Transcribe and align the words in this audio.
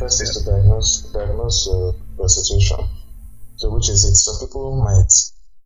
First 0.00 0.22
is 0.22 0.32
to 0.32 0.50
diagnose 0.50 1.12
diagnose 1.12 1.68
uh, 1.68 1.92
the 2.16 2.26
situation. 2.26 2.88
So 3.56 3.68
which 3.68 3.90
is 3.90 4.02
it? 4.08 4.16
Some 4.16 4.40
people 4.40 4.80
might 4.80 5.12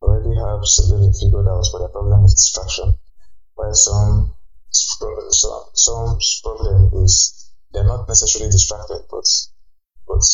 already 0.03 0.35
have 0.35 0.67
severely 0.67 1.13
figured 1.15 1.47
out, 1.47 1.63
but 1.71 1.79
their 1.79 1.95
problem 1.95 2.25
is 2.25 2.35
distraction. 2.35 2.95
While 3.55 3.73
some 3.75 4.35
some 4.73 5.65
some 5.75 6.19
problem 6.43 6.91
is 7.05 7.47
they're 7.73 7.87
not 7.87 8.09
necessarily 8.09 8.51
distracted, 8.51 9.07
but 9.09 9.23
but 10.09 10.27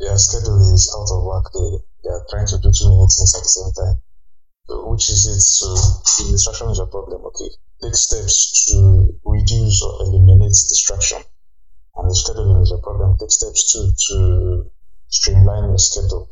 their 0.00 0.16
schedule 0.16 0.56
is 0.72 0.88
out 0.96 1.12
of 1.12 1.22
work. 1.22 1.52
They 1.52 1.68
they 2.04 2.10
are 2.16 2.24
trying 2.30 2.48
to 2.48 2.56
do 2.56 2.72
too 2.72 2.88
many 2.88 3.04
things 3.12 3.36
at 3.36 3.44
the 3.44 3.52
same 3.52 3.72
time. 3.76 4.00
So 4.64 4.88
which 4.88 5.10
is 5.10 5.28
it? 5.28 5.44
So 5.44 5.76
distraction 6.32 6.70
is 6.70 6.78
a 6.78 6.86
problem, 6.86 7.20
okay. 7.26 7.50
Take 7.82 7.96
steps 7.96 8.72
to 8.72 9.12
reduce 9.26 9.82
or 9.82 10.08
eliminate 10.08 10.56
distraction. 10.72 11.20
And 11.96 12.10
if 12.10 12.16
scheduling 12.16 12.62
is 12.62 12.72
a 12.72 12.78
problem, 12.78 13.16
take 13.18 13.30
steps 13.30 13.72
to 13.72 13.92
to 14.08 14.70
streamline 15.08 15.70
your 15.70 15.78
schedule. 15.78 16.30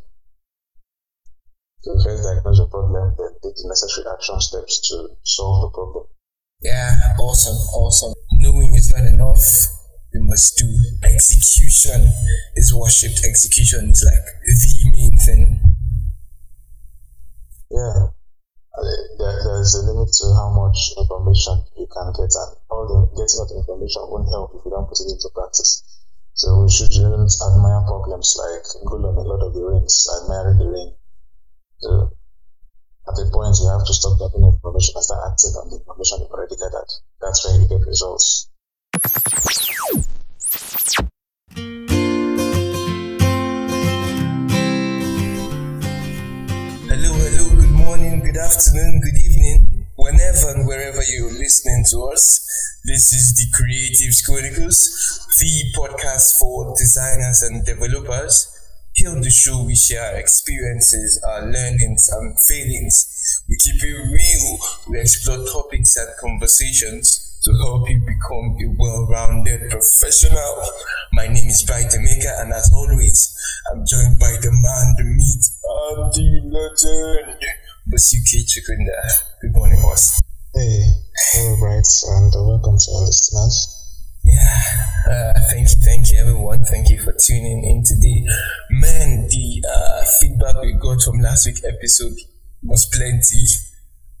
So 1.81 1.93
first 2.03 2.23
diagnose 2.23 2.57
the 2.57 2.67
problem, 2.67 3.15
then 3.17 3.33
take 3.41 3.55
the 3.55 3.67
necessary 3.67 4.05
action 4.11 4.41
steps 4.41 4.89
to 4.89 5.09
solve 5.23 5.61
the 5.61 5.69
problem. 5.73 6.05
Yeah, 6.61 6.93
awesome, 7.19 7.57
awesome. 7.73 8.13
Knowing 8.33 8.73
is 8.73 8.91
not 8.93 9.05
enough. 9.05 9.41
We 10.13 10.21
must 10.21 10.57
do 10.57 10.65
execution 11.03 12.09
is 12.55 12.73
worshipped. 12.73 13.21
Execution 13.25 13.89
is 13.89 14.05
like 14.05 14.25
the 14.45 14.91
main 14.91 15.17
thing. 15.17 15.61
Yeah. 17.69 18.07
There, 18.75 19.39
there 19.43 19.61
is 19.61 19.75
a 19.75 19.87
limit 19.87 20.11
to 20.19 20.25
how 20.35 20.51
much 20.51 20.91
information 20.97 21.63
you 21.79 21.87
can 21.87 22.11
get, 22.11 22.31
and 22.35 22.51
all 22.69 22.83
the 22.83 23.07
getting 23.15 23.39
of 23.39 23.49
information 23.55 24.03
won't 24.11 24.27
help 24.27 24.51
if 24.51 24.65
you 24.65 24.71
don't 24.71 24.87
put 24.87 24.99
it 24.99 25.07
into 25.07 25.29
practice. 25.33 25.83
So 26.33 26.63
we 26.63 26.69
shouldn't 26.69 27.31
admire 27.39 27.87
problems 27.87 28.35
like 28.35 28.67
Gollum 28.83 29.15
a 29.15 29.21
Lord 29.23 29.41
of 29.47 29.53
the 29.53 29.63
Rings, 29.63 30.07
admiring 30.11 30.59
the 30.59 30.67
ring. 30.67 30.91
So 31.79 32.11
at 33.07 33.15
a 33.15 33.31
point, 33.31 33.55
you 33.61 33.69
have 33.71 33.85
to 33.85 33.93
stop 33.93 34.19
getting 34.19 34.43
information 34.43 34.93
and 34.95 35.03
start 35.03 35.31
acting 35.31 35.55
on 35.55 35.69
the 35.69 35.77
information 35.79 36.19
you've 36.19 36.31
already 36.31 36.55
gathered. 36.59 36.91
That's 37.21 37.45
where 37.45 37.55
you 37.61 37.67
get 37.69 37.87
results. 37.87 38.51
Good 48.35 48.43
afternoon, 48.43 48.99
good 48.99 49.15
evening, 49.15 49.87
whenever 49.95 50.51
and 50.51 50.67
wherever 50.67 50.99
you're 51.07 51.31
listening 51.31 51.85
to 51.89 52.03
us. 52.11 52.43
This 52.83 53.13
is 53.13 53.31
the 53.31 53.47
Creatives 53.55 54.25
Chronicles, 54.25 55.25
the 55.39 55.71
podcast 55.71 56.37
for 56.37 56.75
designers 56.77 57.43
and 57.43 57.65
developers. 57.65 58.51
Here 58.91 59.09
on 59.09 59.21
the 59.21 59.29
show, 59.29 59.63
we 59.63 59.73
share 59.73 60.17
experiences, 60.17 61.23
our 61.25 61.43
learnings, 61.43 62.09
and 62.11 62.37
failings. 62.41 63.41
We 63.47 63.55
keep 63.55 63.81
it 63.81 63.95
real. 63.95 64.59
We 64.89 64.99
explore 64.99 65.45
topics 65.45 65.95
and 65.95 66.09
conversations 66.19 67.39
to 67.45 67.53
help 67.55 67.89
you 67.89 68.01
become 68.01 68.57
a 68.59 68.75
well-rounded 68.77 69.69
professional. 69.69 70.61
My 71.13 71.27
name 71.27 71.47
is 71.47 71.63
Bright 71.63 71.87
Emeka, 71.87 72.41
and 72.41 72.51
as 72.51 72.69
always, 72.75 73.31
I'm 73.71 73.85
joined 73.87 74.19
by 74.19 74.35
the 74.41 74.51
man, 74.51 74.95
the 74.97 75.05
meat, 75.05 75.43
and 75.63 76.11
the 76.11 76.51
legend, 76.51 77.39
Basuke 77.87 78.41
Chikunda. 78.49 78.97
Good 79.41 79.53
morning, 79.53 79.79
boss. 79.79 80.19
Hey, 80.55 80.89
all 81.37 81.57
right, 81.61 81.85
and 82.07 82.33
welcome 82.33 82.77
to 82.79 82.91
our 82.95 83.05
listeners. 83.05 83.57
Yeah, 84.23 84.57
uh, 85.05 85.39
thank 85.51 85.69
you, 85.69 85.75
thank 85.85 86.11
you, 86.11 86.17
everyone. 86.17 86.65
Thank 86.65 86.89
you 86.89 86.97
for 86.97 87.13
tuning 87.13 87.61
in 87.63 87.83
today. 87.85 88.25
Man, 88.71 89.27
the 89.29 89.63
uh, 89.69 90.03
feedback 90.19 90.63
we 90.63 90.73
got 90.73 90.99
from 91.03 91.19
last 91.19 91.45
week's 91.45 91.63
episode 91.63 92.17
was 92.63 92.87
plenty. 92.87 93.45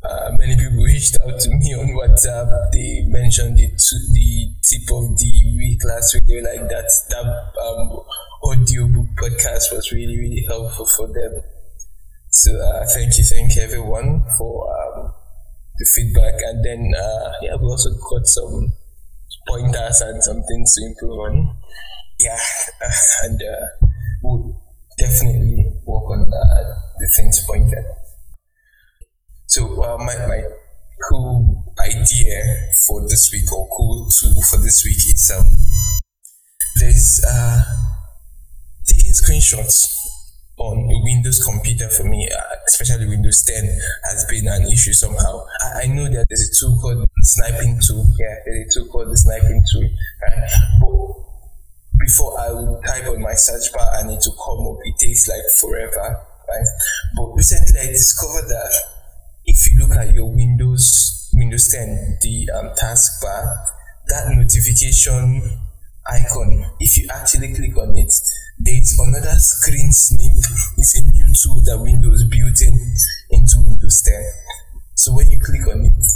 Uh, 0.03 0.37
many 0.37 0.55
people 0.55 0.83
reached 0.85 1.17
out 1.25 1.39
to 1.39 1.49
me 1.49 1.73
on 1.73 1.87
WhatsApp. 1.97 2.69
They 2.71 3.05
mentioned 3.07 3.57
the 3.57 3.65
t- 3.65 4.07
the 4.13 4.53
tip 4.61 4.93
of 4.93 5.17
the 5.17 5.55
week 5.57 5.81
last 5.85 6.13
week. 6.13 6.25
They 6.27 6.35
were 6.35 6.53
like 6.53 6.69
that 6.69 6.85
that 7.09 7.25
um, 7.65 8.05
audiobook 8.43 9.07
podcast 9.17 9.73
was 9.73 9.91
really 9.91 10.19
really 10.19 10.45
helpful 10.47 10.85
for 10.85 11.07
them. 11.07 11.41
So 12.35 12.51
uh, 12.61 12.85
thank 12.93 13.17
you, 13.17 13.23
thank 13.23 13.57
everyone 13.57 14.23
for 14.37 14.53
um, 14.77 15.13
the 15.77 15.85
feedback. 15.85 16.35
And 16.43 16.63
then 16.65 16.93
uh, 16.97 17.31
yeah, 17.41 17.55
we 17.55 17.67
also 17.67 17.91
got 18.09 18.25
some 18.27 18.73
pointers 19.47 20.01
and 20.01 20.23
some 20.23 20.43
things 20.43 20.75
to 20.75 20.85
improve 20.85 21.19
on. 21.19 21.55
Yeah, 22.19 22.39
and 23.23 23.41
uh, 23.41 23.87
we'll 24.23 24.61
definitely 24.97 25.71
work 25.85 26.09
on 26.11 26.31
uh, 26.33 26.63
the 26.99 27.07
things 27.17 27.43
pointed. 27.47 27.85
So 29.47 29.81
uh, 29.83 29.97
my 29.97 30.15
my 30.27 30.43
cool 31.09 31.73
idea 31.79 32.69
for 32.87 33.01
this 33.07 33.31
week 33.31 33.51
or 33.53 33.67
cool 33.75 34.07
tool 34.09 34.41
for 34.43 34.57
this 34.57 34.83
week 34.85 34.97
is 34.97 35.31
um 35.37 35.47
there's 36.75 37.23
uh 37.25 37.63
taking 38.87 39.11
screenshots 39.11 40.04
on 40.57 40.77
a 40.89 40.97
Windows 41.03 41.43
computer 41.43 41.89
for 41.89 42.05
me, 42.05 42.29
uh, 42.31 42.55
especially 42.67 43.07
Windows 43.07 43.43
10, 43.43 43.65
has 44.03 44.25
been 44.29 44.47
an 44.47 44.71
issue 44.71 44.93
somehow. 44.93 45.45
I, 45.75 45.87
know 45.87 46.05
that 46.05 46.25
there's 46.29 46.49
a 46.49 46.53
tool 46.59 46.79
called 46.79 47.07
Snipping 47.21 47.79
Tool. 47.85 48.07
Yeah, 48.17 48.35
there's 48.45 48.77
a 48.77 48.79
tool 48.79 48.87
called 48.91 49.11
the 49.11 49.17
Snipping 49.17 49.63
Tool. 49.71 49.89
Right? 50.23 50.39
But 50.79 51.25
before 51.99 52.39
I 52.39 52.51
would 52.51 52.85
type 52.85 53.07
on 53.07 53.21
my 53.21 53.33
search 53.33 53.73
bar 53.73 53.87
and 53.95 54.11
it 54.11 54.21
to 54.21 54.31
come 54.31 54.67
up, 54.67 54.77
it 54.83 54.95
takes 54.97 55.27
like 55.27 55.43
forever. 55.59 56.23
Right? 56.47 56.67
But 57.17 57.33
recently 57.35 57.79
I 57.79 57.87
discovered 57.87 58.47
that 58.47 58.73
if 59.45 59.67
you 59.67 59.79
look 59.79 59.97
at 59.97 60.13
your 60.13 60.31
Windows 60.31 61.29
Windows 61.33 61.67
10, 61.69 62.19
the 62.21 62.49
um, 62.55 62.69
taskbar, 62.79 63.57
that 64.07 64.29
notification 64.29 65.59
icon, 66.07 66.65
if 66.79 66.97
you 66.97 67.09
actually 67.11 67.53
click 67.53 67.75
on 67.77 67.97
it, 67.97 68.13
there's 68.59 68.97
another 68.99 69.37
screen 69.37 69.91
snip. 69.91 70.37
It's 70.77 70.97
a 70.97 71.01
new 71.01 71.33
tool 71.33 71.61
that 71.65 71.79
Windows 71.81 72.23
built 72.23 72.61
in 72.61 72.93
into 73.31 73.57
Windows 73.57 74.01
10. 74.01 74.23
So 74.95 75.13
when 75.13 75.29
you 75.29 75.39
click 75.39 75.67
on 75.67 75.85
it, 75.85 76.07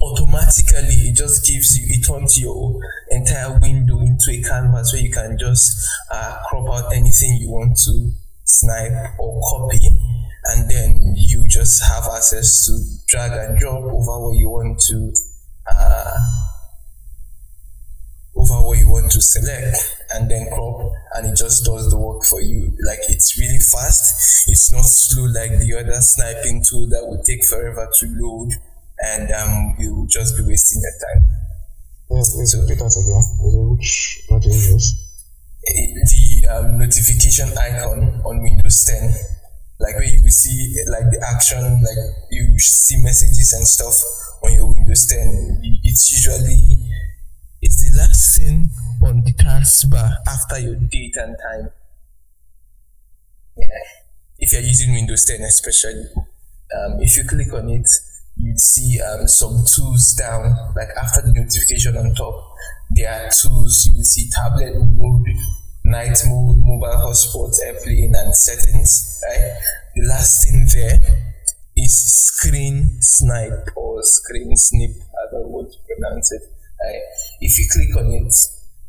automatically 0.00 1.08
it 1.08 1.16
just 1.16 1.46
gives 1.46 1.78
you 1.78 1.86
it 1.88 2.04
turns 2.04 2.40
your 2.40 2.80
entire 3.10 3.56
window 3.60 4.00
into 4.00 4.32
a 4.32 4.42
canvas 4.42 4.92
where 4.92 5.02
you 5.02 5.12
can 5.12 5.38
just 5.38 5.88
uh, 6.10 6.38
crop 6.48 6.68
out 6.68 6.92
anything 6.92 7.36
you 7.40 7.48
want 7.48 7.76
to 7.76 8.10
snipe 8.44 8.92
or 9.20 9.40
copy 9.48 9.80
and 10.44 10.68
then 10.68 11.14
you 11.16 11.46
just 11.46 11.84
have 11.84 12.04
access 12.12 12.66
to 12.66 12.76
drag 13.06 13.30
and 13.32 13.58
drop 13.58 13.82
over 13.84 14.26
what 14.26 14.36
you 14.36 14.50
want 14.50 14.78
to 14.80 15.12
uh, 15.72 16.18
over 18.34 18.54
what 18.66 18.78
you 18.78 18.88
want 18.88 19.10
to 19.12 19.20
select 19.20 19.76
and 20.14 20.30
then 20.30 20.48
crop 20.52 20.90
and 21.14 21.30
it 21.30 21.36
just 21.36 21.64
does 21.64 21.90
the 21.90 21.98
work 21.98 22.24
for 22.24 22.40
you 22.40 22.72
like 22.86 23.00
it's 23.08 23.38
really 23.38 23.58
fast 23.58 24.48
it's 24.48 24.72
not 24.72 24.84
slow 24.84 25.24
like 25.24 25.58
the 25.60 25.74
other 25.78 26.00
Snipping 26.00 26.62
Tool 26.64 26.88
that 26.88 27.04
would 27.06 27.24
take 27.24 27.44
forever 27.44 27.88
to 28.00 28.06
load 28.18 28.50
and 29.04 29.30
um 29.32 29.76
you 29.78 29.94
will 29.94 30.06
just 30.06 30.36
be 30.36 30.42
wasting 30.42 30.80
your 30.80 30.92
time 30.98 31.28
Yes, 32.12 32.36
yes, 32.36 32.54
repeat 32.60 32.76
that 32.76 32.92
again. 32.92 33.24
Which, 33.72 34.20
what 34.28 34.42
do 34.42 34.50
you 34.50 34.74
use? 34.76 35.08
the 35.64 36.48
um, 36.50 36.78
notification 36.78 37.48
icon 37.56 38.20
on 38.26 38.42
Windows 38.42 38.84
10, 38.84 39.14
like 39.80 39.94
where 39.94 40.04
you 40.04 40.20
will 40.22 40.30
see 40.30 40.76
like 40.90 41.08
the 41.10 41.24
action, 41.24 41.62
like 41.80 41.96
you 42.30 42.58
see 42.58 43.00
messages 43.02 43.54
and 43.54 43.66
stuff 43.66 43.94
on 44.42 44.52
your 44.52 44.66
Windows 44.66 45.06
10. 45.06 45.60
It's 45.84 46.10
usually 46.10 46.91
last 47.96 48.38
thing 48.38 48.70
on 49.04 49.22
the 49.24 49.32
taskbar 49.32 50.16
after 50.26 50.58
your 50.58 50.76
date 50.76 51.16
and 51.16 51.36
time. 51.36 51.70
Yeah, 53.56 53.66
if 54.38 54.52
you're 54.52 54.62
using 54.62 54.94
Windows 54.94 55.24
10, 55.26 55.40
especially, 55.42 56.04
um, 56.16 57.00
if 57.00 57.16
you 57.16 57.24
click 57.24 57.52
on 57.52 57.68
it, 57.68 57.88
you'd 58.36 58.60
see 58.60 59.00
um, 59.00 59.28
some 59.28 59.64
tools 59.74 60.14
down, 60.14 60.56
like 60.74 60.88
after 61.00 61.20
the 61.22 61.32
notification 61.32 61.96
on 61.96 62.14
top. 62.14 62.54
There 62.90 63.10
are 63.10 63.30
tools. 63.30 63.88
You 63.92 64.04
see 64.04 64.28
tablet 64.30 64.74
mode, 64.76 65.26
night 65.84 66.18
mode, 66.26 66.58
mobile 66.58 66.88
hotspot, 66.88 67.54
airplane, 67.64 68.14
and 68.16 68.34
settings. 68.34 69.22
Right. 69.24 69.58
The 69.96 70.06
last 70.08 70.44
thing 70.44 70.66
there 70.74 71.00
is 71.76 71.94
screen 71.94 72.98
snipe 73.00 73.68
or 73.76 74.02
screen 74.02 74.56
snip. 74.56 74.90
I 74.90 75.30
don't 75.30 75.42
know 75.42 75.48
what 75.48 75.72
to 75.72 75.78
pronounce 75.86 76.32
it. 76.32 76.42
Right. 76.84 77.02
If 77.40 77.58
you 77.58 77.66
click 77.70 77.96
on 77.96 78.10
it, 78.12 78.34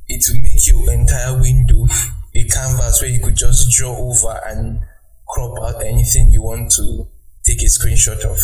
it 0.08 0.26
will 0.30 0.42
make 0.42 0.68
your 0.68 0.92
entire 0.92 1.40
window 1.40 1.88
a 2.36 2.44
canvas 2.46 3.02
where 3.02 3.10
you 3.10 3.20
could 3.22 3.38
just 3.38 3.72
draw 3.72 3.96
over 3.96 4.40
and 4.46 4.82
crop 5.28 5.58
out 5.62 5.84
anything 5.84 6.32
you 6.32 6.42
want 6.42 6.72
to 6.72 7.08
take 7.46 7.62
a 7.62 7.66
screenshot 7.66 8.24
of. 8.26 8.40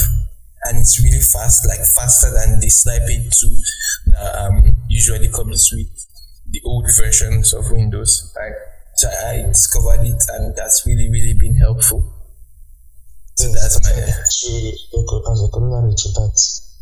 And 0.63 0.79
it's 0.79 1.01
really 1.01 1.21
fast, 1.21 1.67
like 1.67 1.79
faster 1.79 2.31
than 2.31 2.59
the 2.59 2.69
Snipping 2.69 3.29
Tool 3.31 3.57
that 4.11 4.35
um, 4.45 4.75
usually 4.89 5.29
comes 5.29 5.71
with 5.73 5.87
the 6.49 6.61
old 6.65 6.85
versions 6.97 7.53
of 7.53 7.71
Windows. 7.71 8.33
Right? 8.37 8.53
So 8.95 9.07
I 9.07 9.47
discovered 9.47 10.03
it, 10.05 10.21
and 10.29 10.55
that's 10.55 10.83
really, 10.85 11.09
really 11.09 11.33
been 11.33 11.55
helpful. 11.55 12.13
So 13.35 13.47
Yes, 13.47 13.61
that's 13.61 13.83
my 13.83 13.95
to, 13.95 15.31
as 15.31 15.43
a 15.43 15.47
corollary 15.47 15.93
to 15.95 16.09
that, 16.19 16.35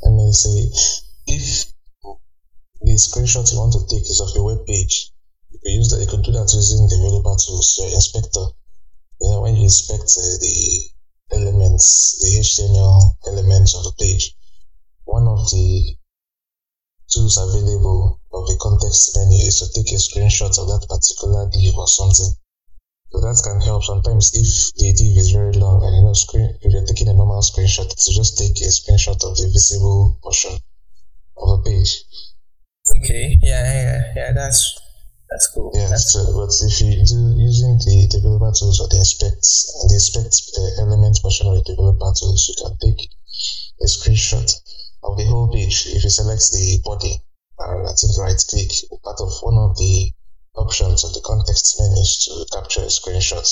I 0.03 0.09
may 0.09 0.31
say, 0.31 1.05
if 1.27 1.76
the 2.87 2.95
screenshot 2.95 3.51
you 3.51 3.59
want 3.59 3.73
to 3.73 3.83
take 3.87 4.07
is 4.07 4.21
of 4.21 4.33
your 4.33 4.45
web 4.45 4.65
page, 4.65 5.11
you 5.51 5.59
can 5.59 5.73
use 5.73 5.89
that. 5.91 6.01
You 6.01 6.07
could 6.07 6.23
do 6.23 6.31
that 6.31 6.53
using 6.53 6.87
the 6.87 6.95
developer 6.95 7.35
tools, 7.35 7.75
your 7.77 7.91
inspector. 7.91 8.45
You 9.21 9.31
know, 9.31 9.41
when 9.41 9.55
you 9.55 9.63
inspect 9.63 10.07
uh, 10.15 10.35
the 10.39 10.55
elements, 11.31 12.19
the 12.23 12.39
HTML 12.39 13.17
elements 13.27 13.75
of 13.75 13.83
the 13.83 13.93
page, 13.99 14.35
one 15.03 15.27
of 15.27 15.49
the 15.51 15.95
tools 17.11 17.37
available 17.37 18.19
of 18.31 18.47
the 18.47 18.57
context 18.59 19.15
menu 19.15 19.39
is 19.47 19.59
to 19.59 19.67
take 19.71 19.91
a 19.91 19.99
screenshot 19.99 20.51
of 20.59 20.67
that 20.67 20.87
particular 20.87 21.49
div 21.49 21.75
or 21.75 21.87
something. 21.87 22.31
So 23.11 23.21
that 23.21 23.39
can 23.43 23.61
help 23.61 23.83
sometimes 23.83 24.31
if 24.35 24.75
the 24.75 24.93
div 24.93 25.17
is 25.17 25.31
very 25.31 25.53
long 25.53 25.83
and 25.83 25.95
you 25.95 26.03
know 26.03 26.13
screen 26.13 26.57
if 26.61 26.73
you're 26.73 26.85
taking 26.85 27.07
a 27.07 27.13
normal 27.13 27.41
screenshot 27.41 27.87
to 27.87 28.09
just 28.11 28.37
take 28.37 28.59
a 28.59 28.67
screenshot 28.67 29.19
of 29.23 29.37
the 29.37 29.47
visible 29.47 30.19
portion 30.21 30.59
of 31.37 31.59
a 31.59 31.63
page. 31.63 32.03
Okay. 32.97 33.37
Yeah, 33.41 33.63
yeah, 33.63 34.13
yeah. 34.15 34.31
That's 34.33 34.79
that's 35.29 35.51
cool. 35.53 35.71
Yeah, 35.75 35.89
That's 35.89 36.13
so, 36.13 36.23
but 36.33 36.51
if 36.63 36.79
you 36.79 37.03
do 37.03 37.35
using 37.35 37.77
the 37.83 38.07
developer 38.09 38.51
tools 38.55 38.79
or 38.79 38.87
the 38.87 38.97
inspect 38.97 39.43
the 39.43 39.93
inspect 39.93 40.33
uh, 40.55 40.81
element 40.87 41.19
portion 41.21 41.47
of 41.47 41.55
the 41.59 41.63
developer 41.67 42.11
tools, 42.15 42.47
you 42.47 42.55
can 42.55 42.77
take 42.79 43.11
a 43.81 43.85
screenshot 43.85 44.47
of 45.03 45.17
the 45.17 45.25
whole 45.25 45.51
page. 45.51 45.87
If 45.87 46.03
you 46.03 46.09
select 46.09 46.47
the 46.51 46.79
body 46.83 47.19
and 47.59 47.87
I 47.87 47.91
think 47.91 48.15
right 48.17 48.39
click, 48.49 48.71
part 49.03 49.19
of 49.19 49.31
one 49.41 49.57
of 49.57 49.75
the 49.75 50.11
options 50.55 51.03
of 51.03 51.13
the 51.13 51.21
context 51.25 51.75
menu 51.79 52.01
is 52.01 52.23
to 52.25 52.57
capture 52.57 52.81
a 52.81 52.91
screenshot. 52.91 53.45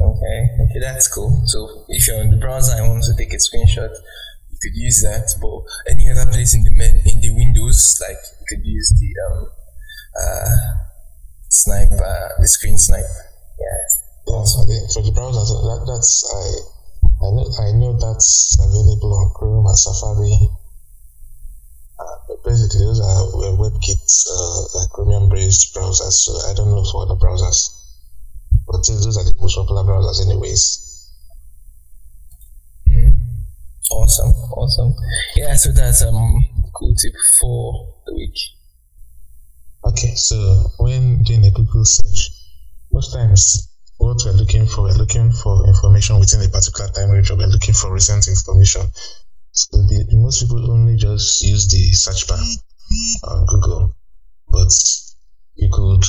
Okay, 0.00 0.38
okay, 0.60 0.80
that's 0.80 1.08
cool. 1.08 1.42
So 1.46 1.86
if 1.88 2.06
you're 2.06 2.20
on 2.20 2.30
the 2.30 2.36
browser 2.36 2.74
and 2.76 2.90
want 2.90 3.04
to 3.04 3.16
take 3.16 3.32
a 3.32 3.36
screenshot, 3.36 3.94
you 4.56 4.58
could 4.64 4.76
use 4.76 5.04
that. 5.04 5.28
But 5.36 5.92
any 5.92 6.08
other 6.08 6.24
place 6.32 6.56
in 6.56 6.64
the 6.64 6.72
in 6.72 7.20
the 7.20 7.32
windows, 7.36 8.00
like 8.00 8.16
you 8.40 8.46
could 8.48 8.64
use 8.64 8.88
the 8.96 9.10
um 9.28 9.48
uh 10.16 10.56
snipe 11.48 11.92
uh, 11.92 12.28
the 12.40 12.48
screen 12.48 12.78
snipe. 12.78 13.04
Yeah. 13.60 14.06
Yeah, 14.26 14.42
so 14.42 14.66
think 14.66 14.90
for 14.90 15.02
the 15.06 15.12
browser, 15.14 15.46
that, 15.54 15.86
that's 15.86 16.26
I 16.34 16.44
I 17.22 17.30
know 17.30 17.46
I 17.62 17.70
know 17.78 17.94
that's 17.94 18.58
available 18.58 19.14
on 19.14 19.30
Chrome 19.38 19.66
and 19.66 19.78
Safari. 19.78 20.34
Uh, 21.94 22.34
basically, 22.44 22.84
those 22.84 22.98
are 22.98 23.22
uh, 23.22 23.54
WebKit, 23.54 24.02
uh, 24.02 24.60
like 24.74 24.90
Chromium 24.90 25.30
based 25.30 25.72
browsers. 25.74 26.26
So 26.26 26.34
I 26.50 26.54
don't 26.54 26.74
know 26.74 26.82
for 26.90 27.06
other 27.06 27.14
browsers, 27.14 27.70
but 28.66 28.82
those 28.82 29.16
are 29.16 29.22
the 29.22 29.34
most 29.38 29.54
popular 29.54 29.84
browsers, 29.84 30.18
anyways. 30.26 30.85
Awesome, 33.90 34.32
awesome. 34.56 34.94
Yeah, 35.36 35.54
so 35.54 35.70
that's 35.70 36.02
um 36.02 36.44
cool 36.74 36.94
tip 36.94 37.14
for 37.40 37.94
the 38.06 38.14
week. 38.14 38.36
Okay, 39.84 40.14
so 40.14 40.36
when 40.78 41.22
doing 41.22 41.44
a 41.46 41.50
Google 41.52 41.84
search, 41.84 42.30
most 42.90 43.12
times 43.12 43.68
what 43.98 44.20
we're 44.24 44.32
looking 44.32 44.66
for, 44.66 44.82
we're 44.82 44.98
looking 44.98 45.30
for 45.30 45.66
information 45.68 46.18
within 46.18 46.42
a 46.42 46.48
particular 46.48 46.90
time 46.90 47.10
range, 47.10 47.30
or 47.30 47.36
we're 47.36 47.46
looking 47.46 47.74
for 47.74 47.92
recent 47.92 48.26
information. 48.26 48.82
So 49.52 49.78
the, 49.78 50.04
most 50.12 50.42
people 50.42 50.70
only 50.70 50.96
just 50.96 51.42
use 51.42 51.70
the 51.70 51.92
search 51.92 52.26
bar 52.26 52.42
on 53.24 53.46
Google, 53.46 53.94
but 54.48 54.72
you 55.54 55.68
could 55.72 56.04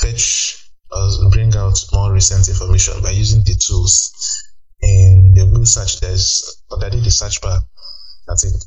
fetch 0.00 0.68
or 0.90 1.30
bring 1.30 1.54
out 1.54 1.78
more 1.92 2.12
recent 2.12 2.48
information 2.48 3.00
by 3.02 3.10
using 3.10 3.44
the 3.44 3.54
tools. 3.54 4.12
In 4.80 5.34
the 5.34 5.44
Google 5.44 5.66
search, 5.66 6.00
there's 6.00 6.62
underneath 6.70 7.04
the 7.04 7.10
search 7.10 7.40
bar, 7.40 7.62
that's 8.26 8.44
it, 8.44 8.64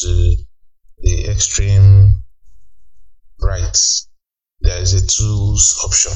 to 0.00 0.36
the 0.98 1.30
extreme 1.30 2.16
right, 3.40 3.76
there 4.60 4.80
is 4.82 4.94
a 4.94 5.06
tools 5.06 5.78
option. 5.84 6.12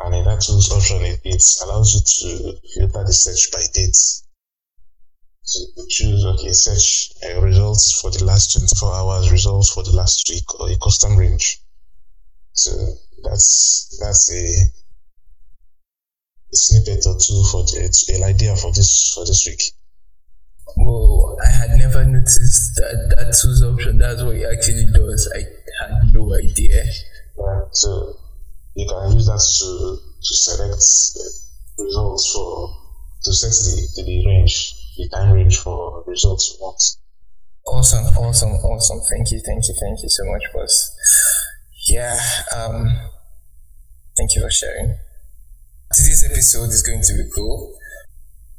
And 0.00 0.14
in 0.14 0.24
that 0.24 0.40
tools 0.40 0.70
option, 0.70 1.02
it, 1.02 1.20
it 1.24 1.42
allows 1.64 1.94
you 1.94 2.00
to 2.00 2.58
filter 2.74 3.04
the 3.04 3.12
search 3.12 3.50
by 3.52 3.64
dates. 3.72 4.24
So 5.42 5.60
you 5.76 5.86
choose, 5.88 6.24
okay, 6.24 6.52
search 6.52 7.10
uh, 7.24 7.40
results 7.40 8.00
for 8.00 8.10
the 8.10 8.24
last 8.24 8.52
24 8.52 8.94
hours, 8.94 9.32
results 9.32 9.70
for 9.70 9.82
the 9.82 9.92
last 9.92 10.28
week, 10.28 10.60
or 10.60 10.70
a 10.70 10.76
custom 10.78 11.16
range. 11.16 11.60
So 12.52 12.70
that's 13.24 13.98
that's 14.00 14.32
a 14.32 14.87
snippet 16.52 17.04
or 17.06 17.16
two 17.20 17.42
for 17.50 17.62
the 17.64 18.14
an 18.16 18.22
idea 18.24 18.56
for 18.56 18.72
this 18.72 19.12
for 19.14 19.24
this 19.24 19.46
week. 19.46 19.62
Well, 20.76 21.36
I 21.44 21.50
had 21.50 21.70
never 21.78 22.04
noticed 22.04 22.76
that 22.76 23.14
that 23.16 23.36
tools 23.40 23.62
option. 23.62 23.98
That's 23.98 24.22
what 24.22 24.36
it 24.36 24.46
actually 24.46 24.86
does. 24.92 25.28
I 25.34 25.44
had 25.82 26.12
no 26.12 26.34
idea. 26.34 26.84
Yeah, 27.38 27.60
so 27.72 28.16
you 28.74 28.86
can 28.86 29.12
use 29.12 29.26
that 29.26 29.40
to 29.40 29.98
to 29.98 30.34
select 30.34 30.74
results 31.78 32.32
for 32.32 32.76
to 33.24 33.32
set 33.32 33.50
the, 33.50 34.02
the 34.02 34.26
range, 34.26 34.74
the 34.96 35.08
time 35.08 35.32
range 35.32 35.58
for 35.58 36.04
results 36.06 36.54
you 36.54 36.64
want. 36.64 36.82
Awesome, 37.66 38.06
awesome, 38.16 38.52
awesome. 38.64 39.00
Thank 39.10 39.30
you, 39.30 39.40
thank 39.44 39.68
you, 39.68 39.74
thank 39.80 40.02
you 40.02 40.08
so 40.08 40.24
much, 40.24 40.42
boss. 40.54 40.90
Yeah, 41.88 42.18
um, 42.56 42.88
thank 44.16 44.34
you 44.34 44.42
for 44.42 44.50
sharing. 44.50 44.96
Today's 45.90 46.22
episode 46.22 46.68
is 46.68 46.82
going 46.82 47.00
to 47.00 47.14
be 47.14 47.30
cool. 47.34 47.74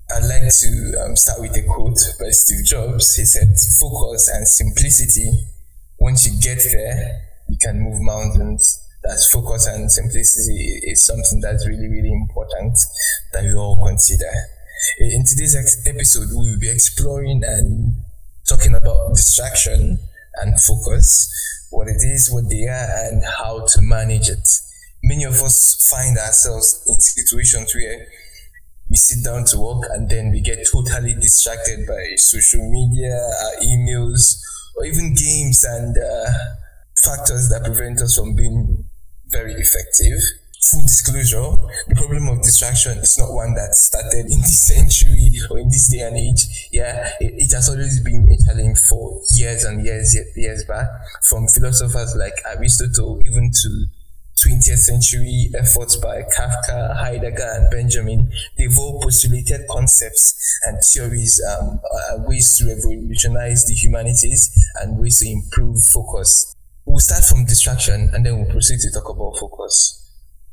I'd 0.10 0.26
like 0.26 0.50
to 0.50 1.06
um, 1.06 1.16
start 1.16 1.40
with 1.40 1.56
a 1.56 1.62
quote 1.62 2.00
by 2.20 2.31
Steve 2.31 2.66
Jobs. 2.66 3.16
He 3.18 3.24
said, 3.24 3.54
Focus 3.80 4.28
and 4.34 4.48
simplicity. 4.48 5.46
Once 6.00 6.26
you 6.26 6.42
get 6.42 6.58
there, 6.72 7.22
you 7.48 7.56
can 7.62 7.81
move 7.81 8.02
mountains. 8.02 8.84
That's 9.04 9.31
focus 9.31 9.68
and 9.68 9.92
simplicity 9.92 10.81
is 10.81 11.06
something 11.06 11.40
that's 11.40 11.68
really, 11.68 11.88
really 11.88 12.12
important 12.12 12.80
that 13.31 13.44
we 13.44 13.54
all 13.54 13.86
consider. 13.86 14.31
In 15.00 15.24
today's 15.24 15.56
ex- 15.56 15.86
episode, 15.86 16.30
we 16.31 16.50
will 16.50 16.60
be 16.60 16.72
exploring 16.72 17.44
and 17.46 17.94
talking 18.48 18.74
about 18.74 19.16
distraction 19.16 20.00
and 20.42 20.60
focus, 20.60 21.30
what 21.70 21.88
it 21.88 22.02
is, 22.02 22.31
what 22.31 22.50
they 22.50 22.66
are, 22.66 23.06
and 23.06 23.24
how 23.24 23.68
to 23.68 23.81
manage 23.83 24.30
it. 24.30 24.50
Many 25.04 25.24
of 25.24 25.36
us 25.42 25.88
find 25.90 26.18
ourselves 26.18 26.84
in 26.88 27.00
situations 27.00 27.74
where 27.74 28.08
we 28.90 28.96
sit 28.96 29.24
down 29.24 29.46
to 29.46 29.60
work 29.60 29.90
and 29.92 30.10
then 30.10 30.32
we 30.32 30.42
get 30.42 30.66
totally 30.72 31.14
distracted 31.14 31.86
by 31.88 32.16
social 32.18 32.70
media, 32.72 33.14
our 33.14 33.64
emails, 33.64 34.42
or 34.76 34.86
even 34.86 35.14
games 35.14 35.64
and 35.64 35.96
uh, 35.98 36.32
factors 37.04 37.50
that 37.50 37.64
prevent 37.64 38.02
us 38.02 38.18
from 38.18 38.36
being 38.36 38.90
very 39.28 39.54
effective. 39.54 40.20
Full 40.62 40.82
disclosure, 40.82 41.56
the 41.88 41.96
problem 41.96 42.28
of 42.28 42.42
distraction 42.42 42.98
is 42.98 43.18
not 43.18 43.32
one 43.32 43.54
that 43.56 43.74
started 43.76 44.26
in 44.26 44.42
this 44.44 44.68
century 44.68 45.32
or 45.50 45.60
in 45.60 45.70
this 45.70 45.88
day 45.90 46.02
and 46.02 46.18
age. 46.18 46.68
Yeah, 46.72 47.12
it, 47.22 47.34
it 47.38 47.52
has 47.54 47.70
always 47.70 48.02
been 48.02 48.28
a 48.28 48.38
challenge 48.44 48.78
for 48.80 49.22
years 49.32 49.64
and 49.64 49.86
years, 49.86 50.18
years 50.36 50.66
back, 50.66 50.88
from 51.30 51.48
philosophers 51.48 52.14
like 52.18 52.34
Aristotle 52.46 53.22
even 53.26 53.52
to 53.52 53.86
20th 54.46 54.78
century 54.78 55.50
efforts 55.58 55.96
by 55.98 56.22
Kafka, 56.38 56.96
Heidegger, 56.96 57.50
and 57.56 57.69
Benjamin, 57.69 58.31
they've 58.58 58.78
all 58.78 59.02
postulated 59.02 59.62
concepts 59.69 60.60
and 60.66 60.78
theories, 60.84 61.42
um, 61.52 61.80
uh, 61.84 62.24
ways 62.26 62.58
to 62.58 62.68
revolutionize 62.68 63.66
the 63.66 63.74
humanities 63.74 64.52
and 64.81 64.98
ways 64.98 65.19
to 65.19 65.30
improve 65.30 65.84
focus. 65.84 66.56
We'll 66.86 67.00
start 67.00 67.24
from 67.24 67.46
distraction 67.46 68.10
and 68.14 68.26
then 68.26 68.38
we'll 68.38 68.52
proceed 68.52 68.80
to 68.80 68.92
talk 68.92 69.10
about 69.10 69.38
focus. 69.38 70.12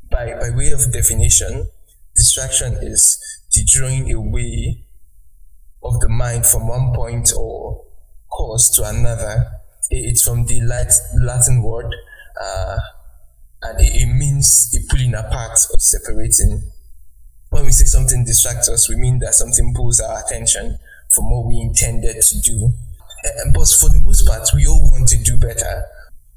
By, 0.09 0.33
by 0.39 0.49
way 0.55 0.71
of 0.71 0.91
definition, 0.91 1.67
distraction 2.15 2.73
is 2.81 3.19
the 3.53 3.63
drawing 3.65 4.11
away 4.11 4.83
of 5.83 5.99
the 5.99 6.09
mind 6.09 6.45
from 6.45 6.67
one 6.67 6.93
point 6.93 7.31
or 7.35 7.85
cause 8.29 8.69
to 8.75 8.87
another. 8.87 9.51
It's 9.89 10.23
from 10.23 10.45
the 10.45 10.61
Latin 10.61 11.63
word, 11.63 11.93
uh, 12.41 12.77
and 13.69 13.79
it, 13.81 14.01
it 14.01 14.13
means 14.13 14.73
a 14.75 14.79
pulling 14.91 15.13
apart 15.13 15.57
or 15.71 15.79
separating. 15.79 16.71
When 17.49 17.65
we 17.65 17.71
say 17.71 17.85
something 17.85 18.25
distracts 18.25 18.69
us, 18.69 18.89
we 18.89 18.95
mean 18.95 19.19
that 19.19 19.33
something 19.33 19.73
pulls 19.73 19.99
our 20.01 20.23
attention 20.23 20.77
from 21.13 21.31
what 21.31 21.45
we 21.45 21.59
intended 21.59 22.21
to 22.21 22.41
do. 22.41 22.73
Uh, 23.25 23.51
but 23.53 23.67
for 23.67 23.89
the 23.89 24.01
most 24.03 24.27
part, 24.27 24.47
we 24.53 24.67
all 24.67 24.89
want 24.91 25.07
to 25.09 25.17
do 25.23 25.37
better. 25.37 25.83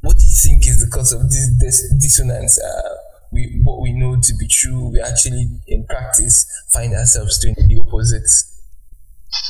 What 0.02 0.18
do 0.18 0.24
you 0.24 0.32
think 0.32 0.66
is 0.66 0.82
the 0.82 0.90
cause 0.90 1.12
of 1.12 1.22
this, 1.28 1.50
this 1.58 1.92
dissonance? 2.00 2.58
Uh, 2.58 2.96
we 3.32 3.60
what 3.62 3.80
we 3.80 3.92
know 3.92 4.16
to 4.20 4.34
be 4.34 4.48
true, 4.48 4.88
we 4.88 5.00
actually 5.00 5.48
in 5.66 5.86
practice 5.86 6.46
find 6.68 6.94
ourselves 6.94 7.38
doing 7.38 7.54
the 7.54 7.78
opposite. 7.78 8.28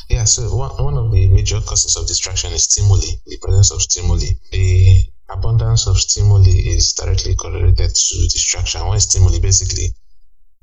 Yeah, 0.09 0.25
so 0.25 0.55
one, 0.55 0.71
one 0.83 0.97
of 0.97 1.11
the 1.11 1.27
major 1.29 1.59
causes 1.61 1.95
of 1.95 2.07
distraction 2.07 2.51
is 2.51 2.65
stimuli, 2.65 3.15
the 3.25 3.37
presence 3.41 3.71
of 3.71 3.81
stimuli. 3.81 4.27
The 4.51 5.05
abundance 5.31 5.87
of 5.87 5.97
stimuli 5.97 6.51
is 6.75 6.93
directly 6.93 7.35
correlated 7.35 7.95
to 7.95 8.15
distraction. 8.27 8.85
When 8.87 8.99
stimuli 8.99 9.39
basically 9.39 9.87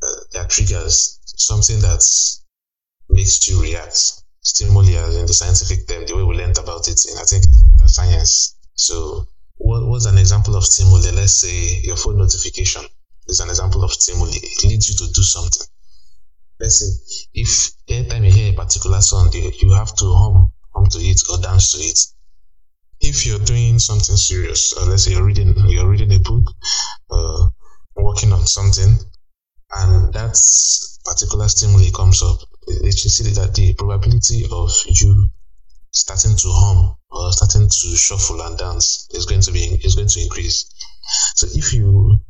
uh, 0.02 0.20
they 0.32 0.38
are 0.40 0.46
triggers, 0.46 1.20
something 1.24 1.80
that 1.80 2.04
makes 3.08 3.48
you 3.48 3.62
react. 3.62 4.22
Stimuli, 4.40 4.94
as 4.94 5.16
in 5.16 5.26
the 5.26 5.34
scientific 5.34 5.88
term, 5.88 6.06
the 6.06 6.16
way 6.16 6.22
we 6.22 6.36
learned 6.36 6.58
about 6.58 6.86
it 6.88 7.00
in 7.10 7.18
I 7.18 7.24
think 7.24 7.44
in 7.44 7.88
science. 7.88 8.56
So, 8.74 9.26
what 9.56 9.86
was 9.86 10.06
an 10.06 10.16
example 10.18 10.54
of 10.54 10.64
stimuli? 10.64 11.10
Let's 11.10 11.40
say 11.40 11.80
your 11.82 11.96
phone 11.96 12.18
notification 12.18 12.82
is 13.26 13.40
an 13.40 13.48
example 13.48 13.84
of 13.84 13.92
stimuli. 13.92 14.36
It 14.36 14.64
leads 14.64 14.88
you 14.88 15.06
to 15.06 15.12
do 15.12 15.22
something. 15.22 15.66
Let's 16.60 16.80
say 16.80 17.26
if 17.34 17.70
anytime 17.88 18.24
you 18.24 18.32
hear 18.32 18.52
a 18.52 18.56
particular 18.56 19.00
song, 19.00 19.30
you, 19.32 19.50
you 19.60 19.72
have 19.72 19.94
to 19.96 20.14
hum 20.14 20.50
hum 20.74 20.86
to 20.90 20.98
it 20.98 21.20
or 21.30 21.38
dance 21.38 21.72
to 21.72 21.78
it 21.78 21.98
if 23.00 23.26
you're 23.26 23.38
doing 23.38 23.78
something 23.78 24.16
serious, 24.16 24.76
uh, 24.76 24.86
let's 24.86 25.04
say 25.04 25.12
you're 25.12 25.24
reading 25.24 25.54
you're 25.68 25.88
reading 25.88 26.12
a 26.12 26.18
book, 26.18 26.52
uh, 27.10 27.48
working 27.96 28.32
on 28.32 28.46
something, 28.46 28.98
and 29.76 30.12
that 30.12 30.36
particular 31.04 31.48
stimuli 31.48 31.90
comes 31.94 32.22
up, 32.22 32.38
it 32.66 32.92
see 32.92 33.30
that 33.32 33.54
the 33.54 33.74
probability 33.74 34.44
of 34.50 34.70
you 34.86 35.28
starting 35.90 36.36
to 36.36 36.48
hum 36.50 36.94
or 37.10 37.32
starting 37.32 37.68
to 37.68 37.96
shuffle 37.96 38.40
and 38.42 38.58
dance 38.58 39.08
is 39.12 39.26
going 39.26 39.40
to 39.40 39.52
be 39.52 39.60
is 39.84 39.94
going 39.94 40.08
to 40.08 40.20
increase. 40.20 40.70
So 41.36 41.46
if 41.50 41.72
you 41.72 42.20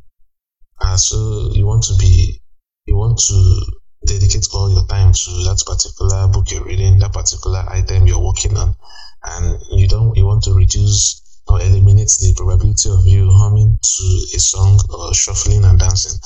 are 0.81 0.97
so 0.97 1.49
you 1.51 1.65
want 1.65 1.83
to 1.83 1.97
be 1.97 2.41
you 2.85 2.95
want 2.95 3.19
to 3.27 3.78
dedicate 4.09 4.47
all 4.53 4.73
your 4.73 4.85
time 4.87 5.13
to 5.13 5.29
that 5.45 5.61
particular 5.65 6.27
book 6.27 6.49
you're 6.49 6.65
reading, 6.65 6.97
that 6.99 7.13
particular 7.13 7.63
item 7.69 8.07
you're 8.07 8.23
working 8.23 8.57
on, 8.57 8.75
and 9.23 9.61
you 9.71 9.87
don't 9.87 10.17
you 10.17 10.25
want 10.25 10.43
to 10.43 10.53
reduce 10.53 11.21
or 11.47 11.61
eliminate 11.61 12.09
the 12.21 12.33
probability 12.35 12.89
of 12.89 13.05
you 13.05 13.29
humming 13.31 13.77
to 13.81 14.05
a 14.35 14.39
song 14.39 14.79
or 14.89 15.13
shuffling 15.13 15.63
and 15.63 15.77
dancing. 15.79 16.17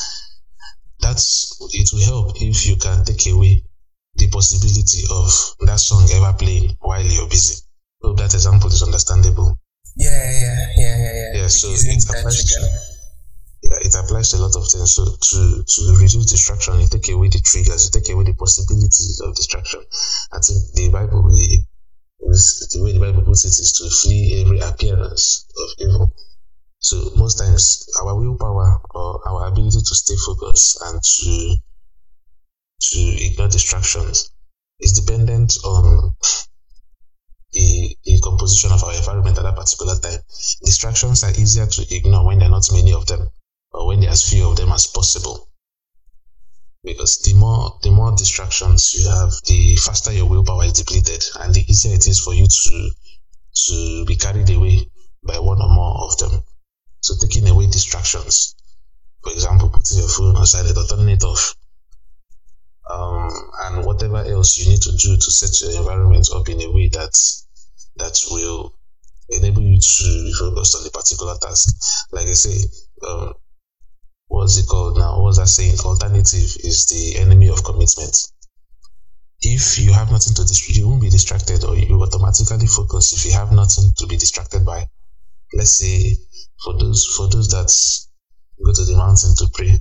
That's 0.99 1.59
it 1.73 1.89
will 1.91 2.05
help 2.05 2.41
if 2.41 2.65
you 2.65 2.77
can 2.77 3.03
take 3.03 3.27
away 3.27 3.63
the 4.15 4.29
possibility 4.29 5.03
of 5.11 5.27
that 5.67 5.79
song 5.79 6.07
ever 6.13 6.33
playing 6.37 6.77
while 6.79 7.03
you're 7.03 7.27
busy. 7.27 7.61
Hope 8.01 8.17
that 8.17 8.33
example 8.33 8.69
is 8.69 8.83
understandable. 8.83 9.57
Yeah, 9.95 10.09
yeah, 10.09 10.67
yeah, 10.77 10.97
yeah, 10.97 11.13
yeah. 11.13 11.41
Yeah, 11.41 11.47
so 11.47 11.69
it 11.71 12.03
applies 12.09 12.43
to, 12.45 12.92
to 14.23 14.37
a 14.37 14.39
lot 14.39 14.55
of 14.55 14.67
things. 14.69 14.95
So 14.95 15.05
to 15.05 15.63
to 15.63 15.81
reduce 15.99 16.25
distraction, 16.25 16.79
you 16.79 16.87
take 16.87 17.09
away 17.09 17.29
the 17.29 17.41
triggers, 17.41 17.85
you 17.85 17.91
take 17.91 18.11
away 18.13 18.23
the 18.23 18.33
possibilities 18.33 19.21
of 19.23 19.35
distraction. 19.35 19.81
I 20.31 20.39
think 20.39 20.59
the 20.73 20.89
Bible 20.89 21.21
really 21.23 21.67
the 22.19 22.81
way 22.81 22.93
the 22.93 22.99
Bible 22.99 23.21
puts 23.23 23.45
it 23.45 23.49
is 23.49 23.73
to 23.77 23.89
flee 23.89 24.41
every 24.41 24.59
appearance 24.59 25.45
of 25.57 25.69
evil. 25.79 26.15
So 26.79 27.11
most 27.15 27.37
times 27.37 27.87
our 28.01 28.15
willpower 28.15 28.81
or 28.91 29.27
our 29.27 29.47
ability 29.47 29.79
to 29.79 29.95
stay 29.95 30.15
focused 30.25 30.81
and 30.81 31.01
to 31.03 31.55
to 32.81 32.99
ignore 33.25 33.47
distractions 33.47 34.31
is 34.79 34.99
dependent 34.99 35.53
on 35.63 36.13
the, 37.53 37.95
the 38.03 38.19
composition 38.21 38.71
of 38.71 38.83
our 38.83 38.93
environment 38.93 39.37
at 39.37 39.43
that 39.43 39.55
particular 39.55 39.95
time. 39.99 40.19
Distractions 40.65 41.23
are 41.23 41.31
easier 41.31 41.67
to 41.67 41.95
ignore 41.95 42.25
when 42.25 42.39
there 42.39 42.47
are 42.47 42.51
not 42.51 42.67
many 42.73 42.91
of 42.93 43.05
them 43.05 43.29
or 43.73 43.87
when 43.87 43.99
there 43.99 44.09
are 44.09 44.13
as 44.13 44.29
few 44.29 44.49
of 44.49 44.55
them 44.57 44.71
as 44.71 44.87
possible 44.87 45.47
because 46.83 47.19
the 47.19 47.33
more 47.33 47.79
the 47.81 47.89
more 47.89 48.11
distractions 48.15 48.93
you 48.93 49.09
have, 49.09 49.31
the 49.47 49.75
faster 49.77 50.11
your 50.11 50.27
willpower 50.27 50.65
is 50.65 50.73
depleted, 50.73 51.23
and 51.39 51.53
the 51.53 51.63
easier 51.69 51.95
it 51.95 52.07
is 52.07 52.19
for 52.19 52.33
you 52.33 52.45
to 52.47 52.91
to 53.67 54.05
be 54.05 54.15
carried 54.15 54.49
away 54.49 54.85
by 55.25 55.39
one 55.39 55.61
or 55.61 55.69
more 55.69 56.03
of 56.03 56.17
them. 56.17 56.43
So 57.01 57.15
taking 57.19 57.47
away 57.47 57.67
distractions, 57.67 58.55
for 59.23 59.31
example, 59.31 59.69
putting 59.69 59.99
your 59.99 60.09
phone 60.09 60.35
on 60.35 60.45
silent 60.45 60.77
or 60.77 60.85
turning 60.85 61.15
it 61.15 61.23
off, 61.23 61.55
um, 62.89 63.29
and 63.61 63.85
whatever 63.85 64.17
else 64.17 64.57
you 64.57 64.69
need 64.69 64.81
to 64.81 64.91
do 64.91 65.15
to 65.15 65.31
set 65.31 65.61
your 65.61 65.79
environment 65.79 66.27
up 66.35 66.49
in 66.49 66.61
a 66.61 66.71
way 66.71 66.89
that 66.89 67.17
that 67.95 68.19
will 68.29 68.75
enable 69.29 69.61
you 69.61 69.79
to 69.79 70.23
be 70.25 70.33
focused 70.37 70.75
on 70.75 70.83
the 70.83 70.89
particular 70.89 71.35
task. 71.41 71.69
Like 72.11 72.27
I 72.27 72.33
say, 72.33 72.59
um, 73.07 73.33
what's 74.33 74.57
it 74.57 74.67
called 74.67 74.97
now? 74.97 75.13
What 75.17 75.25
was 75.25 75.39
I 75.39 75.45
saying? 75.45 75.77
Alternative 75.85 76.49
is 76.63 76.87
the 76.87 77.21
enemy 77.21 77.49
of 77.49 77.63
commitment. 77.63 78.17
If 79.41 79.77
you 79.77 79.93
have 79.93 80.11
nothing 80.11 80.33
to 80.33 80.43
distract, 80.43 80.77
you 80.77 80.87
won't 80.87 81.01
be 81.01 81.09
distracted, 81.09 81.63
or 81.63 81.75
you 81.77 82.01
automatically 82.01 82.67
focus 82.67 83.13
if 83.13 83.25
you 83.25 83.33
have 83.33 83.51
nothing 83.51 83.93
to 83.97 84.07
be 84.07 84.17
distracted 84.17 84.65
by. 84.65 84.87
Let's 85.53 85.77
say 85.77 86.17
for 86.63 86.73
those 86.79 87.05
for 87.05 87.29
those 87.29 87.49
that 87.49 87.69
go 88.65 88.73
to 88.73 88.85
the 88.85 88.97
mountain 88.97 89.35
to 89.37 89.49
pray, 89.53 89.79